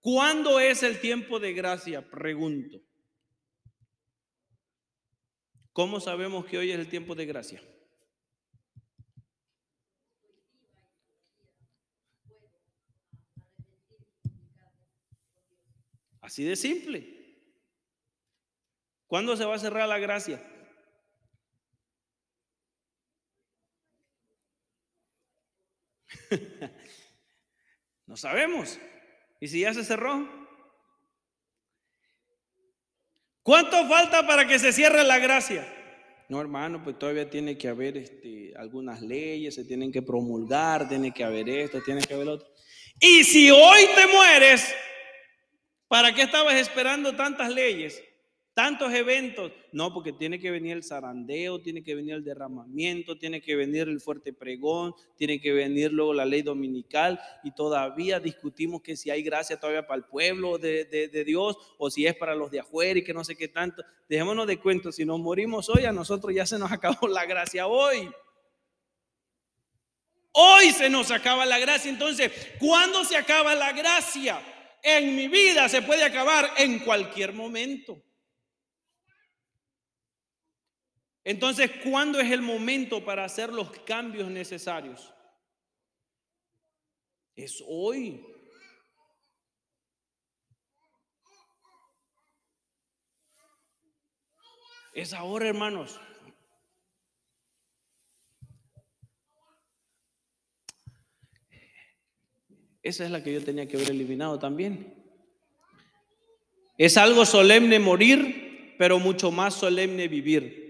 ¿Cuándo 0.00 0.58
es 0.58 0.82
el 0.82 1.00
tiempo 1.00 1.38
de 1.38 1.52
gracia? 1.52 2.08
Pregunto. 2.08 2.87
¿Cómo 5.78 6.00
sabemos 6.00 6.44
que 6.44 6.58
hoy 6.58 6.72
es 6.72 6.78
el 6.80 6.88
tiempo 6.88 7.14
de 7.14 7.24
gracia? 7.24 7.62
Así 16.20 16.42
de 16.42 16.56
simple. 16.56 17.38
¿Cuándo 19.06 19.36
se 19.36 19.44
va 19.44 19.54
a 19.54 19.58
cerrar 19.60 19.88
la 19.88 20.00
gracia? 20.00 20.42
no 28.06 28.16
sabemos. 28.16 28.80
¿Y 29.38 29.46
si 29.46 29.60
ya 29.60 29.72
se 29.72 29.84
cerró? 29.84 30.47
¿Cuánto 33.48 33.88
falta 33.88 34.26
para 34.26 34.46
que 34.46 34.58
se 34.58 34.74
cierre 34.74 35.02
la 35.04 35.18
gracia? 35.18 35.66
No, 36.28 36.38
hermano, 36.38 36.84
pues 36.84 36.98
todavía 36.98 37.30
tiene 37.30 37.56
que 37.56 37.68
haber 37.68 37.96
este, 37.96 38.52
algunas 38.58 39.00
leyes, 39.00 39.54
se 39.54 39.64
tienen 39.64 39.90
que 39.90 40.02
promulgar, 40.02 40.86
tiene 40.86 41.12
que 41.12 41.24
haber 41.24 41.48
esto, 41.48 41.80
tiene 41.82 42.02
que 42.02 42.12
haber 42.12 42.28
otro. 42.28 42.46
Y 43.00 43.24
si 43.24 43.50
hoy 43.50 43.88
te 43.96 44.06
mueres, 44.06 44.70
¿para 45.88 46.14
qué 46.14 46.24
estabas 46.24 46.56
esperando 46.56 47.16
tantas 47.16 47.48
leyes? 47.48 48.02
Tantos 48.58 48.92
eventos. 48.92 49.52
No, 49.70 49.94
porque 49.94 50.12
tiene 50.12 50.40
que 50.40 50.50
venir 50.50 50.72
el 50.72 50.82
zarandeo, 50.82 51.60
tiene 51.60 51.80
que 51.80 51.94
venir 51.94 52.14
el 52.14 52.24
derramamiento, 52.24 53.16
tiene 53.16 53.40
que 53.40 53.54
venir 53.54 53.86
el 53.86 54.00
fuerte 54.00 54.32
pregón, 54.32 54.94
tiene 55.16 55.40
que 55.40 55.52
venir 55.52 55.92
luego 55.92 56.12
la 56.12 56.24
ley 56.24 56.42
dominical 56.42 57.20
y 57.44 57.52
todavía 57.52 58.18
discutimos 58.18 58.82
que 58.82 58.96
si 58.96 59.10
hay 59.10 59.22
gracia 59.22 59.60
todavía 59.60 59.86
para 59.86 59.98
el 59.98 60.06
pueblo 60.06 60.58
de, 60.58 60.86
de 60.86 61.24
Dios 61.24 61.56
o 61.78 61.88
si 61.88 62.04
es 62.04 62.16
para 62.16 62.34
los 62.34 62.50
de 62.50 62.58
afuera 62.58 62.98
y 62.98 63.04
que 63.04 63.14
no 63.14 63.22
sé 63.22 63.36
qué 63.36 63.46
tanto. 63.46 63.84
Dejémonos 64.08 64.48
de 64.48 64.58
cuento, 64.58 64.90
si 64.90 65.04
nos 65.04 65.20
morimos 65.20 65.68
hoy, 65.68 65.84
a 65.84 65.92
nosotros 65.92 66.34
ya 66.34 66.44
se 66.44 66.58
nos 66.58 66.72
acabó 66.72 67.06
la 67.06 67.26
gracia 67.26 67.68
hoy. 67.68 68.10
Hoy 70.32 70.72
se 70.72 70.90
nos 70.90 71.12
acaba 71.12 71.46
la 71.46 71.60
gracia. 71.60 71.92
Entonces, 71.92 72.32
¿cuándo 72.58 73.04
se 73.04 73.16
acaba 73.16 73.54
la 73.54 73.70
gracia? 73.70 74.40
En 74.82 75.14
mi 75.14 75.28
vida 75.28 75.68
se 75.68 75.80
puede 75.80 76.02
acabar 76.02 76.50
en 76.56 76.80
cualquier 76.80 77.32
momento. 77.32 78.02
Entonces, 81.28 81.70
¿cuándo 81.84 82.18
es 82.20 82.32
el 82.32 82.40
momento 82.40 83.04
para 83.04 83.22
hacer 83.22 83.52
los 83.52 83.70
cambios 83.80 84.30
necesarios? 84.30 85.12
Es 87.36 87.62
hoy. 87.68 88.24
Es 94.94 95.12
ahora, 95.12 95.48
hermanos. 95.48 96.00
Esa 102.82 103.04
es 103.04 103.10
la 103.10 103.22
que 103.22 103.34
yo 103.34 103.44
tenía 103.44 103.68
que 103.68 103.76
haber 103.76 103.90
eliminado 103.90 104.38
también. 104.38 104.94
Es 106.78 106.96
algo 106.96 107.26
solemne 107.26 107.78
morir, 107.78 108.76
pero 108.78 108.98
mucho 108.98 109.30
más 109.30 109.52
solemne 109.52 110.08
vivir. 110.08 110.67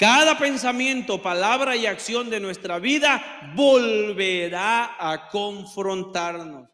Cada 0.00 0.38
pensamiento, 0.38 1.20
palabra 1.20 1.76
y 1.76 1.84
acción 1.84 2.30
de 2.30 2.40
nuestra 2.40 2.78
vida 2.78 3.52
volverá 3.54 4.96
a 4.98 5.28
confrontarnos. 5.28 6.70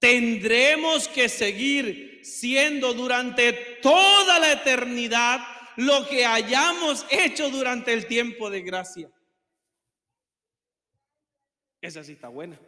Tendremos 0.00 1.06
que 1.06 1.28
seguir 1.28 2.22
siendo 2.24 2.92
durante 2.92 3.52
toda 3.80 4.40
la 4.40 4.50
eternidad 4.50 5.46
lo 5.76 6.08
que 6.08 6.26
hayamos 6.26 7.06
hecho 7.08 7.50
durante 7.50 7.92
el 7.92 8.08
tiempo 8.08 8.50
de 8.50 8.62
gracia. 8.62 9.08
Esa 11.80 12.02
sí 12.02 12.14
está 12.14 12.26
buena. 12.26 12.58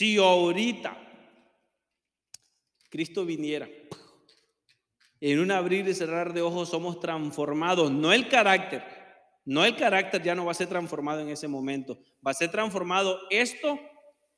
Si 0.00 0.16
ahorita 0.16 0.96
Cristo 2.88 3.26
viniera, 3.26 3.68
en 5.20 5.38
un 5.40 5.50
abrir 5.50 5.86
y 5.86 5.92
cerrar 5.92 6.32
de 6.32 6.40
ojos 6.40 6.70
somos 6.70 7.00
transformados, 7.00 7.92
no 7.92 8.10
el 8.10 8.26
carácter, 8.30 8.82
no 9.44 9.62
el 9.62 9.76
carácter 9.76 10.22
ya 10.22 10.34
no 10.34 10.46
va 10.46 10.52
a 10.52 10.54
ser 10.54 10.68
transformado 10.68 11.20
en 11.20 11.28
ese 11.28 11.48
momento, 11.48 11.98
va 12.26 12.30
a 12.30 12.34
ser 12.34 12.50
transformado 12.50 13.20
esto 13.28 13.78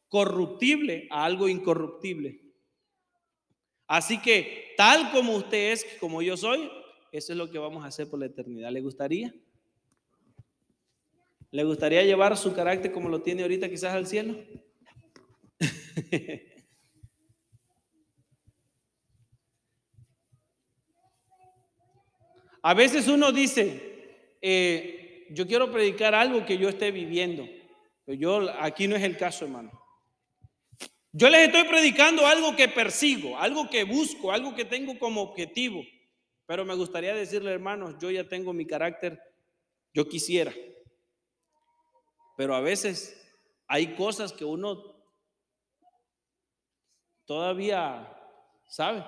corruptible 0.08 1.06
a 1.12 1.24
algo 1.24 1.48
incorruptible. 1.48 2.40
Así 3.86 4.20
que 4.20 4.74
tal 4.76 5.12
como 5.12 5.36
usted 5.36 5.70
es, 5.70 5.86
como 6.00 6.22
yo 6.22 6.36
soy, 6.36 6.68
eso 7.12 7.32
es 7.32 7.38
lo 7.38 7.48
que 7.52 7.58
vamos 7.58 7.84
a 7.84 7.86
hacer 7.86 8.10
por 8.10 8.18
la 8.18 8.26
eternidad. 8.26 8.72
¿Le 8.72 8.80
gustaría? 8.80 9.32
¿Le 11.52 11.62
gustaría 11.62 12.02
llevar 12.02 12.36
su 12.36 12.52
carácter 12.52 12.90
como 12.90 13.08
lo 13.08 13.22
tiene 13.22 13.42
ahorita 13.42 13.70
quizás 13.70 13.94
al 13.94 14.08
cielo? 14.08 14.34
A 22.62 22.74
veces 22.74 23.08
uno 23.08 23.32
dice, 23.32 24.36
eh, 24.40 25.26
yo 25.30 25.46
quiero 25.46 25.72
predicar 25.72 26.14
algo 26.14 26.46
que 26.46 26.58
yo 26.58 26.68
esté 26.68 26.92
viviendo, 26.92 27.48
pero 28.04 28.18
yo 28.18 28.50
aquí 28.60 28.86
no 28.86 28.94
es 28.94 29.02
el 29.02 29.16
caso, 29.16 29.44
hermano. 29.44 29.82
Yo 31.10 31.28
les 31.28 31.48
estoy 31.48 31.64
predicando 31.64 32.26
algo 32.26 32.56
que 32.56 32.68
persigo, 32.68 33.36
algo 33.36 33.68
que 33.68 33.84
busco, 33.84 34.32
algo 34.32 34.54
que 34.54 34.64
tengo 34.64 34.98
como 34.98 35.22
objetivo. 35.22 35.82
Pero 36.46 36.64
me 36.64 36.74
gustaría 36.74 37.14
decirle, 37.14 37.52
hermanos, 37.52 37.96
yo 38.00 38.10
ya 38.10 38.28
tengo 38.28 38.52
mi 38.52 38.66
carácter, 38.66 39.20
yo 39.92 40.08
quisiera. 40.08 40.54
Pero 42.36 42.54
a 42.54 42.60
veces 42.60 43.20
hay 43.66 43.94
cosas 43.94 44.32
que 44.32 44.44
uno 44.44 44.91
todavía 47.24 48.08
sabe. 48.68 49.04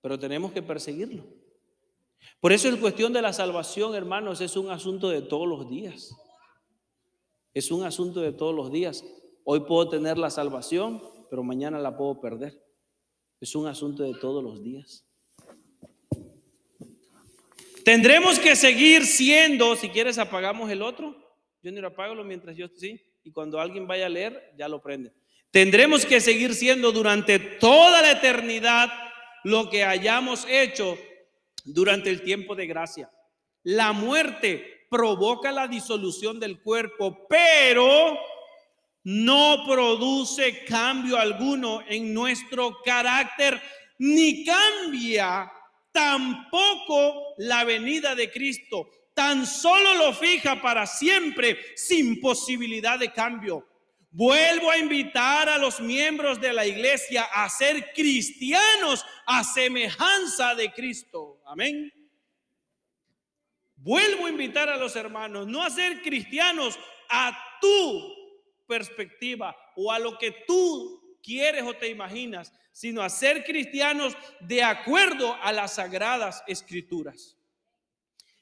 Pero 0.00 0.18
tenemos 0.18 0.52
que 0.52 0.62
perseguirlo. 0.62 1.24
Por 2.40 2.52
eso 2.52 2.68
el 2.68 2.80
cuestión 2.80 3.12
de 3.12 3.22
la 3.22 3.32
salvación, 3.32 3.94
hermanos, 3.94 4.40
es 4.40 4.56
un 4.56 4.70
asunto 4.70 5.08
de 5.08 5.22
todos 5.22 5.48
los 5.48 5.68
días. 5.68 6.14
Es 7.54 7.70
un 7.70 7.84
asunto 7.84 8.20
de 8.20 8.32
todos 8.32 8.54
los 8.54 8.70
días. 8.70 9.04
Hoy 9.44 9.60
puedo 9.60 9.88
tener 9.88 10.18
la 10.18 10.30
salvación, 10.30 11.02
pero 11.30 11.42
mañana 11.42 11.78
la 11.78 11.96
puedo 11.96 12.20
perder. 12.20 12.62
Es 13.40 13.54
un 13.54 13.66
asunto 13.66 14.02
de 14.02 14.14
todos 14.14 14.42
los 14.42 14.62
días. 14.62 15.04
Tendremos 17.84 18.38
que 18.38 18.54
seguir 18.54 19.06
siendo, 19.06 19.74
si 19.74 19.88
quieres 19.88 20.18
apagamos 20.18 20.70
el 20.70 20.82
otro. 20.82 21.16
Yo 21.62 21.72
ni 21.72 21.80
lo 21.80 21.88
apago 21.88 22.22
mientras 22.22 22.56
yo 22.56 22.68
sí 22.68 23.07
y 23.24 23.32
cuando 23.32 23.60
alguien 23.60 23.86
vaya 23.86 24.06
a 24.06 24.10
leer, 24.10 24.52
ya 24.56 24.68
lo 24.68 24.80
prende. 24.80 25.12
Tendremos 25.50 26.04
que 26.04 26.20
seguir 26.20 26.54
siendo 26.54 26.92
durante 26.92 27.38
toda 27.38 28.02
la 28.02 28.12
eternidad 28.12 28.90
lo 29.44 29.70
que 29.70 29.84
hayamos 29.84 30.46
hecho 30.48 30.98
durante 31.64 32.10
el 32.10 32.22
tiempo 32.22 32.54
de 32.54 32.66
gracia. 32.66 33.10
La 33.62 33.92
muerte 33.92 34.86
provoca 34.90 35.52
la 35.52 35.68
disolución 35.68 36.38
del 36.38 36.60
cuerpo, 36.60 37.26
pero 37.28 38.18
no 39.04 39.64
produce 39.66 40.64
cambio 40.64 41.16
alguno 41.16 41.82
en 41.88 42.12
nuestro 42.12 42.82
carácter, 42.82 43.60
ni 43.98 44.44
cambia 44.44 45.50
tampoco 45.92 47.34
la 47.38 47.64
venida 47.64 48.14
de 48.14 48.30
Cristo 48.30 48.90
tan 49.18 49.44
solo 49.44 49.94
lo 49.94 50.12
fija 50.12 50.62
para 50.62 50.86
siempre 50.86 51.58
sin 51.74 52.20
posibilidad 52.20 53.00
de 53.00 53.12
cambio. 53.12 53.66
Vuelvo 54.12 54.70
a 54.70 54.78
invitar 54.78 55.48
a 55.48 55.58
los 55.58 55.80
miembros 55.80 56.40
de 56.40 56.52
la 56.52 56.64
iglesia 56.64 57.24
a 57.24 57.48
ser 57.48 57.92
cristianos 57.92 59.04
a 59.26 59.42
semejanza 59.42 60.54
de 60.54 60.72
Cristo. 60.72 61.42
Amén. 61.46 61.92
Vuelvo 63.74 64.26
a 64.26 64.30
invitar 64.30 64.68
a 64.68 64.76
los 64.76 64.94
hermanos 64.94 65.48
no 65.48 65.64
a 65.64 65.70
ser 65.70 66.00
cristianos 66.00 66.78
a 67.10 67.36
tu 67.60 68.14
perspectiva 68.68 69.56
o 69.74 69.90
a 69.90 69.98
lo 69.98 70.16
que 70.16 70.30
tú 70.46 71.18
quieres 71.24 71.64
o 71.64 71.74
te 71.74 71.88
imaginas, 71.88 72.52
sino 72.70 73.02
a 73.02 73.08
ser 73.08 73.42
cristianos 73.42 74.16
de 74.38 74.62
acuerdo 74.62 75.34
a 75.42 75.50
las 75.50 75.74
sagradas 75.74 76.44
escrituras. 76.46 77.37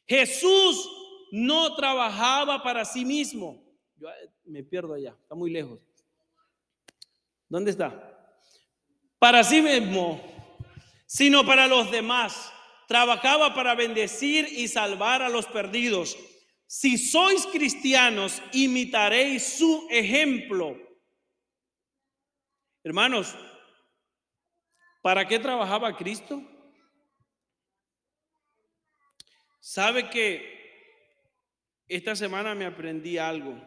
Jesús 0.06 0.88
no 1.32 1.74
trabajaba 1.74 2.62
para 2.62 2.84
sí 2.84 3.04
mismo. 3.04 3.62
Yo 3.96 4.08
eh, 4.08 4.30
me 4.44 4.62
pierdo 4.62 4.94
allá, 4.94 5.16
está 5.20 5.34
muy 5.34 5.50
lejos. 5.50 5.80
¿Dónde 7.48 7.70
está? 7.70 8.12
Para 9.18 9.42
sí 9.44 9.62
mismo, 9.62 10.20
sino 11.06 11.44
para 11.44 11.66
los 11.66 11.90
demás. 11.90 12.52
Trabajaba 12.88 13.54
para 13.54 13.74
bendecir 13.74 14.46
y 14.50 14.68
salvar 14.68 15.22
a 15.22 15.28
los 15.28 15.46
perdidos. 15.46 16.16
si 16.68 16.98
sois 16.98 17.46
cristianos, 17.46 18.42
imitaréis 18.52 19.58
su 19.58 19.86
ejemplo. 19.88 20.76
Hermanos, 22.82 23.36
¿para 25.00 25.26
qué 25.26 25.38
trabajaba 25.38 25.96
Cristo? 25.96 26.42
¿Sabe 29.68 30.08
que 30.10 30.44
esta 31.88 32.14
semana 32.14 32.54
me 32.54 32.66
aprendí 32.66 33.18
algo? 33.18 33.60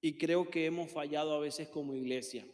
Y 0.00 0.16
creo 0.18 0.48
que 0.48 0.66
hemos 0.66 0.92
fallado 0.92 1.34
a 1.34 1.40
veces 1.40 1.66
como 1.68 1.96
iglesia. 1.96 2.46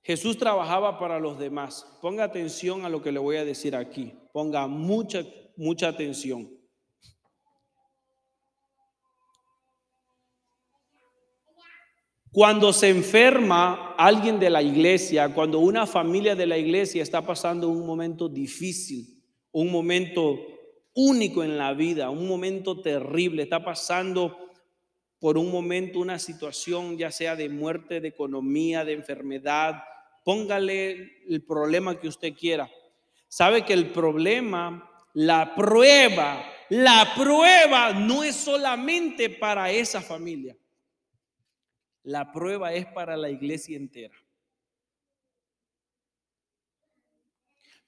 Jesús 0.00 0.38
trabajaba 0.38 0.96
para 0.96 1.18
los 1.18 1.40
demás. 1.40 1.98
Ponga 2.00 2.22
atención 2.22 2.84
a 2.84 2.88
lo 2.88 3.02
que 3.02 3.10
le 3.10 3.18
voy 3.18 3.38
a 3.38 3.44
decir 3.44 3.74
aquí. 3.74 4.12
Ponga 4.32 4.68
mucha, 4.68 5.24
mucha 5.56 5.88
atención. 5.88 6.48
Cuando 12.30 12.72
se 12.72 12.90
enferma 12.90 13.94
alguien 13.96 14.38
de 14.38 14.50
la 14.50 14.62
iglesia, 14.62 15.32
cuando 15.32 15.60
una 15.60 15.86
familia 15.86 16.34
de 16.34 16.46
la 16.46 16.58
iglesia 16.58 17.02
está 17.02 17.24
pasando 17.24 17.68
un 17.68 17.86
momento 17.86 18.28
difícil, 18.28 19.24
un 19.50 19.72
momento 19.72 20.38
único 20.94 21.42
en 21.42 21.56
la 21.56 21.72
vida, 21.72 22.10
un 22.10 22.28
momento 22.28 22.80
terrible, 22.80 23.44
está 23.44 23.64
pasando 23.64 24.36
por 25.18 25.38
un 25.38 25.50
momento 25.50 26.00
una 26.00 26.18
situación 26.18 26.98
ya 26.98 27.10
sea 27.10 27.34
de 27.34 27.48
muerte, 27.48 28.00
de 28.00 28.08
economía, 28.08 28.84
de 28.84 28.92
enfermedad, 28.92 29.82
póngale 30.24 31.24
el 31.26 31.42
problema 31.44 31.98
que 31.98 32.08
usted 32.08 32.34
quiera. 32.34 32.70
Sabe 33.26 33.64
que 33.64 33.72
el 33.72 33.90
problema, 33.90 34.90
la 35.14 35.54
prueba, 35.54 36.44
la 36.68 37.12
prueba 37.16 37.92
no 37.94 38.22
es 38.22 38.36
solamente 38.36 39.30
para 39.30 39.70
esa 39.70 40.00
familia. 40.02 40.56
La 42.08 42.32
prueba 42.32 42.72
es 42.72 42.86
para 42.86 43.18
la 43.18 43.28
iglesia 43.28 43.76
entera. 43.76 44.16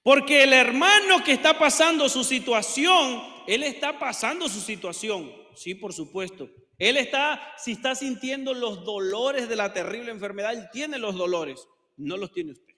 Porque 0.03 0.43
el 0.43 0.53
hermano 0.53 1.23
que 1.23 1.31
está 1.31 1.57
pasando 1.57 2.07
su 2.07 2.23
situación, 2.23 3.23
él 3.47 3.63
está 3.63 3.97
pasando 3.97 4.47
su 4.47 4.59
situación. 4.59 5.33
Sí, 5.55 5.73
por 5.73 5.91
supuesto. 5.91 6.47
Él 6.77 6.97
está, 6.97 7.55
si 7.57 7.71
está 7.71 7.95
sintiendo 7.95 8.53
los 8.53 8.85
dolores 8.85 9.49
de 9.49 9.55
la 9.55 9.73
terrible 9.73 10.11
enfermedad, 10.11 10.53
él 10.53 10.69
tiene 10.71 10.99
los 10.99 11.15
dolores 11.15 11.67
no 11.97 12.15
los 12.15 12.31
tiene 12.31 12.51
usted. 12.51 12.75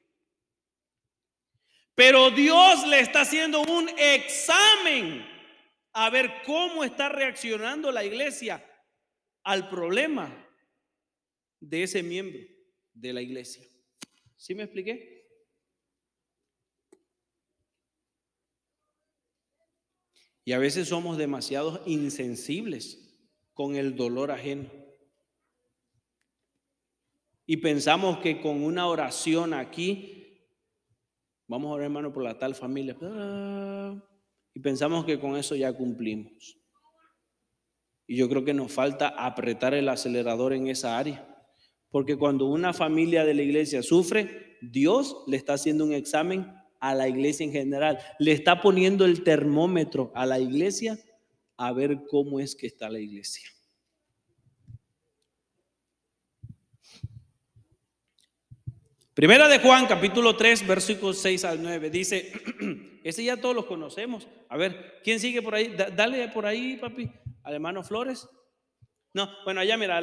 Pero 1.94 2.32
Dios 2.32 2.88
le 2.88 3.02
está 3.02 3.22
haciendo 3.22 3.60
un 3.64 3.90
examen 3.98 5.28
a 5.92 6.10
ver 6.10 6.42
cómo 6.46 6.86
está 6.86 7.10
reaccionando 7.10 7.92
la 7.92 8.06
iglesia 8.06 8.66
al 9.44 9.68
problema 9.68 10.43
de 11.64 11.84
ese 11.84 12.04
miembro 12.04 12.42
de 12.94 13.14
la 13.14 13.22
iglesia. 13.22 13.66
¿Sí 14.36 14.54
me 14.54 14.64
expliqué? 14.64 15.24
Y 20.46 20.52
a 20.52 20.60
veces 20.60 20.90
somos 20.90 21.18
demasiado 21.18 21.82
insensibles 21.86 23.18
con 23.54 23.78
el 23.78 23.96
dolor 23.96 24.32
ajeno. 24.32 24.70
Y 27.46 27.58
pensamos 27.58 28.20
que 28.20 28.42
con 28.42 28.62
una 28.62 28.88
oración 28.88 29.54
aquí, 29.54 30.50
vamos 31.48 31.70
a 31.70 31.74
orar 31.76 31.86
hermano 31.86 32.12
por 32.12 32.24
la 32.24 32.38
tal 32.38 32.56
familia, 32.56 32.98
ah, 33.02 34.04
y 34.54 34.60
pensamos 34.60 35.06
que 35.06 35.20
con 35.20 35.38
eso 35.38 35.56
ya 35.56 35.72
cumplimos. 35.72 36.58
Y 38.06 38.18
yo 38.18 38.28
creo 38.28 38.44
que 38.44 38.54
nos 38.54 38.72
falta 38.72 39.08
apretar 39.08 39.74
el 39.74 39.88
acelerador 39.88 40.52
en 40.52 40.68
esa 40.68 40.98
área. 40.98 41.33
Porque 41.94 42.18
cuando 42.18 42.48
una 42.48 42.74
familia 42.74 43.24
de 43.24 43.36
la 43.36 43.44
iglesia 43.44 43.84
sufre, 43.84 44.58
Dios 44.62 45.16
le 45.28 45.38
está 45.38 45.54
haciendo 45.54 45.86
un 45.86 45.94
examen 45.94 46.52
a 46.80 46.96
la 46.96 47.08
iglesia 47.08 47.46
en 47.46 47.52
general. 47.52 48.00
Le 48.18 48.32
está 48.32 48.62
poniendo 48.62 49.06
el 49.06 49.24
termómetro 49.24 50.12
a 50.16 50.26
la 50.26 50.40
iglesia 50.40 50.98
a 51.56 51.72
ver 51.72 52.00
cómo 52.10 52.40
es 52.40 52.56
que 52.56 52.66
está 52.66 52.90
la 52.90 53.00
iglesia. 53.00 53.48
Primera 59.14 59.48
de 59.48 59.60
Juan, 59.60 59.86
capítulo 59.86 60.36
3, 60.36 60.66
versículos 60.66 61.20
6 61.20 61.46
al 61.46 61.62
9, 61.62 61.92
dice, 61.92 62.32
ese 63.04 63.24
ya 63.24 63.38
todos 63.38 63.54
los 63.54 63.66
conocemos. 63.66 64.28
A 64.50 64.58
ver, 64.58 65.00
¿quién 65.04 65.20
sigue 65.20 65.44
por 65.44 65.54
ahí? 65.54 65.76
dale 65.96 66.28
por 66.30 66.48
ahí, 66.48 66.76
papi, 66.76 67.12
al 67.44 67.54
hermano 67.54 67.84
Flores. 67.84 68.28
No, 69.14 69.30
bueno, 69.46 69.60
allá 69.62 69.78
mira, 69.78 70.02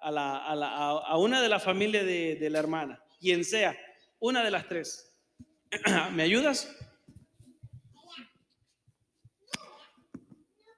a, 0.00 1.16
una 1.18 1.42
de 1.42 1.48
la 1.48 1.60
familia 1.60 2.04
de 2.04 2.50
la 2.50 2.58
hermana, 2.58 3.02
quien 3.20 3.44
sea, 3.44 3.76
una 4.18 4.42
de 4.44 4.50
las 4.50 4.68
tres. 4.68 5.16
¿Me 6.12 6.22
ayudas? 6.22 6.68